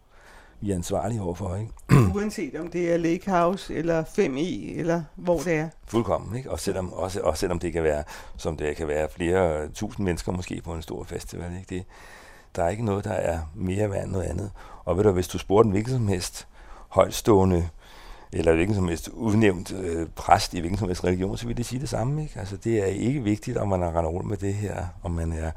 vi 0.63 0.71
er 0.71 0.75
ansvarlige 0.75 1.23
overfor. 1.23 1.57
Ikke? 1.57 1.73
Uanset 2.17 2.57
om 2.57 2.71
det 2.71 2.93
er 2.93 2.97
Lake 2.97 3.31
House 3.31 3.75
eller 3.75 4.05
5E, 4.05 4.79
eller 4.79 5.03
hvor 5.15 5.39
det 5.39 5.53
er. 5.53 5.69
Fuldkommen, 5.87 6.37
ikke? 6.37 6.51
Og 6.51 6.61
selvom, 6.61 6.93
også, 6.93 7.21
også 7.21 7.41
selvom 7.41 7.59
det 7.59 7.73
kan 7.73 7.83
være, 7.83 8.05
som 8.37 8.57
det 8.57 8.77
kan 8.77 8.89
være 8.89 9.09
flere 9.17 9.69
tusind 9.69 10.05
mennesker 10.05 10.33
måske 10.33 10.61
på 10.65 10.75
en 10.75 10.83
stor 10.83 11.05
festival. 11.05 11.57
Ikke? 11.57 11.75
Det, 11.75 11.85
der 12.57 12.65
er 12.65 12.69
ikke 12.69 12.85
noget, 12.85 13.05
der 13.05 13.13
er 13.13 13.39
mere 13.55 13.91
værd 13.91 14.03
end 14.03 14.13
noget 14.13 14.27
andet. 14.27 14.51
Og 14.85 14.97
ved 14.97 15.05
du, 15.05 15.11
hvis 15.11 15.29
du 15.29 15.39
spurgte 15.39 15.67
en 15.67 15.73
hvilken 15.73 15.93
som 15.93 16.09
helst 16.09 16.47
højtstående 16.93 17.69
eller 18.33 18.55
hvilken 18.55 18.75
som 18.75 18.89
helst 18.89 19.09
udnævnt 19.09 19.73
øh, 19.73 20.09
præst 20.09 20.55
i 20.55 20.61
hvilken 20.61 20.79
som 20.79 20.89
helst 20.89 21.05
religion, 21.05 21.37
så 21.37 21.47
vil 21.47 21.57
det 21.57 21.67
sige 21.67 21.81
det 21.81 21.89
samme. 21.89 22.23
Ikke? 22.23 22.39
Altså, 22.41 22.57
det 22.57 22.79
er 22.79 22.87
ikke 22.87 23.23
vigtigt, 23.23 23.57
om 23.57 23.69
man 23.69 23.81
har 23.81 23.97
rendt 23.97 24.11
rundt 24.11 24.29
med 24.29 24.37
det 24.37 24.55
her, 24.55 24.87
om 25.03 25.11
man 25.11 25.33
er 25.33 25.51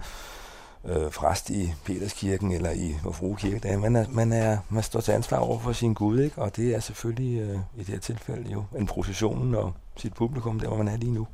øh, 0.86 1.12
præst 1.12 1.50
i 1.50 1.74
Peterskirken 1.86 2.52
eller 2.52 2.72
i 2.72 2.96
Vor 3.04 3.36
Kirke. 3.36 3.78
Man, 3.78 3.96
er, 3.96 4.06
man, 4.10 4.32
er, 4.32 4.58
man 4.70 4.84
står 4.84 5.00
til 5.00 5.12
ansvar 5.12 5.38
over 5.38 5.60
for 5.60 5.72
sin 5.72 5.94
Gud, 5.94 6.20
ikke? 6.20 6.42
og 6.42 6.56
det 6.56 6.76
er 6.76 6.80
selvfølgelig 6.80 7.40
øh, 7.42 7.60
i 7.76 7.80
det 7.80 7.88
her 7.88 8.00
tilfælde 8.00 8.52
jo 8.52 8.64
en 8.78 8.86
processionen 8.86 9.56
og 9.56 9.74
sit 9.98 10.14
publikum, 10.14 10.60
der 10.60 10.68
hvor 10.68 10.78
man 10.78 10.88
er 10.88 10.98
lige 10.98 11.14
nu. 11.14 11.28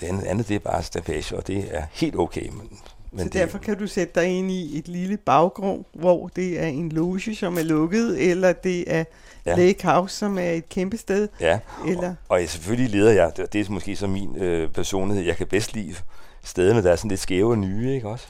Det 0.00 0.06
andet, 0.06 0.22
andet 0.22 0.48
det 0.48 0.54
er 0.54 0.58
bare 0.58 0.82
stafage, 0.82 1.36
og 1.36 1.46
det 1.46 1.76
er 1.76 1.82
helt 1.92 2.16
okay. 2.16 2.48
Men, 2.48 2.68
men 3.12 3.32
så 3.32 3.38
derfor 3.38 3.58
kan 3.58 3.78
du 3.78 3.86
sætte 3.86 4.20
dig 4.20 4.28
ind 4.28 4.50
i 4.50 4.78
et 4.78 4.88
lille 4.88 5.16
baggrund, 5.16 5.84
hvor 5.92 6.28
det 6.36 6.60
er 6.60 6.66
en 6.66 6.88
loge, 6.88 7.34
som 7.34 7.58
er 7.58 7.62
lukket, 7.62 8.30
eller 8.30 8.52
det 8.52 8.94
er 8.94 9.04
ja. 9.46 9.56
Lake 9.56 9.86
House, 9.86 10.16
som 10.16 10.38
er 10.38 10.50
et 10.50 10.68
kæmpe 10.68 10.96
sted. 10.96 11.28
Ja, 11.40 11.58
eller? 11.86 12.08
Og, 12.08 12.40
og 12.40 12.48
selvfølgelig 12.48 12.90
leder 12.90 13.12
jeg, 13.12 13.32
det, 13.36 13.52
det 13.52 13.66
er 13.66 13.72
måske 13.72 13.96
så 13.96 14.06
min 14.06 14.36
øh, 14.36 14.70
personlighed, 14.70 15.24
jeg 15.24 15.36
kan 15.36 15.46
bedst 15.46 15.74
lide 15.74 15.94
stederne, 16.42 16.82
der 16.82 16.92
er 16.92 16.96
sådan 16.96 17.08
lidt 17.08 17.20
skæve 17.20 17.50
og 17.50 17.58
nye, 17.58 17.94
ikke 17.94 18.08
også? 18.08 18.26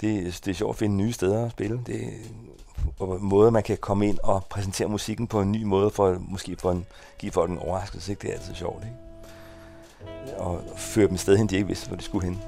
Det, 0.00 0.40
det 0.44 0.50
er 0.50 0.54
sjovt 0.54 0.74
at 0.74 0.78
finde 0.78 0.96
nye 0.96 1.12
steder 1.12 1.44
at 1.44 1.50
spille. 1.50 1.80
Det 1.86 2.10
og 2.98 3.22
måde, 3.22 3.50
man 3.50 3.62
kan 3.62 3.76
komme 3.76 4.08
ind 4.08 4.18
og 4.22 4.44
præsentere 4.50 4.88
musikken 4.88 5.26
på 5.26 5.40
en 5.40 5.52
ny 5.52 5.62
måde, 5.62 5.90
for 5.90 6.16
måske 6.28 6.56
for 6.58 6.72
en, 6.72 6.86
give 7.18 7.32
folk 7.32 7.50
en 7.50 7.58
overraskelse, 7.58 8.12
ikke? 8.12 8.22
det 8.22 8.30
er 8.30 8.34
altid 8.34 8.54
sjovt. 8.54 8.84
Ikke? 8.84 10.36
Og 10.36 10.62
føre 10.76 11.08
dem 11.08 11.16
sted 11.16 11.36
hen, 11.36 11.46
de 11.46 11.54
ikke 11.54 11.66
vidste, 11.66 11.88
hvor 11.88 11.96
de 11.96 12.02
skulle 12.02 12.24
hen. 12.24 12.38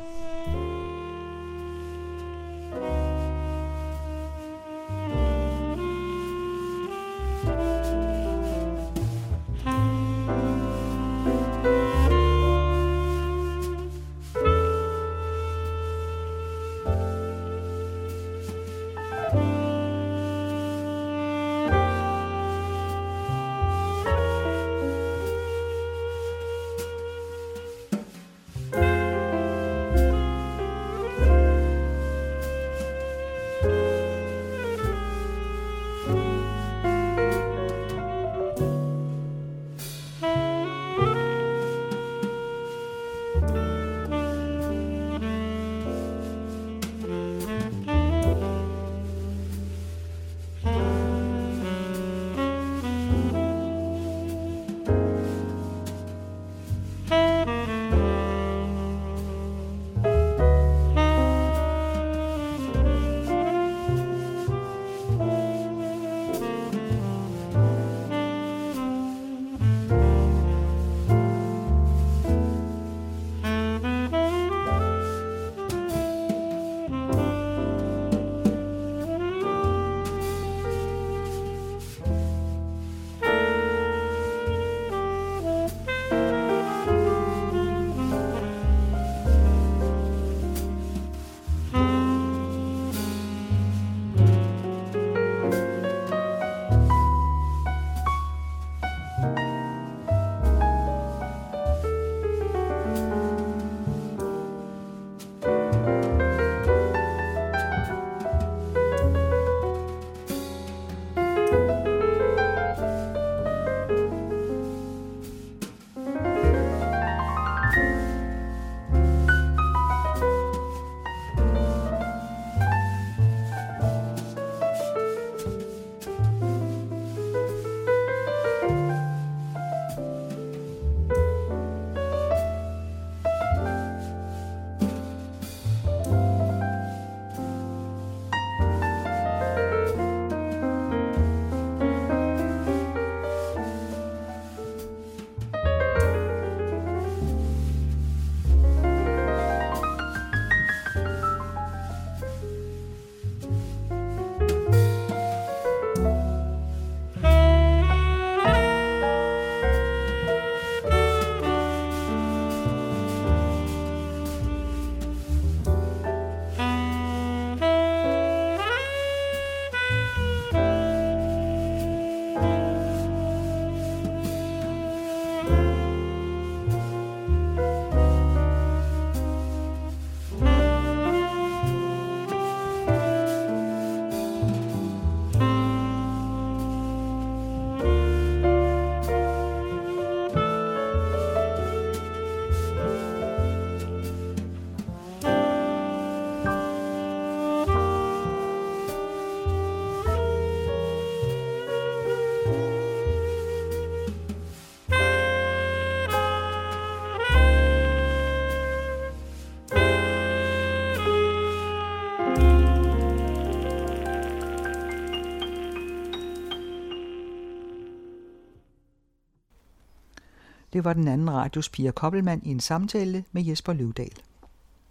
Det 220.81 220.85
var 220.85 220.93
den 220.93 221.09
anden 221.09 221.31
radios 221.31 221.69
Pia 221.69 221.91
Koppelmann 221.91 222.43
i 222.45 222.51
en 222.51 222.61
samtale 222.61 223.25
med 223.33 223.43
Jesper 223.43 223.73
Løvdal. 223.73 224.13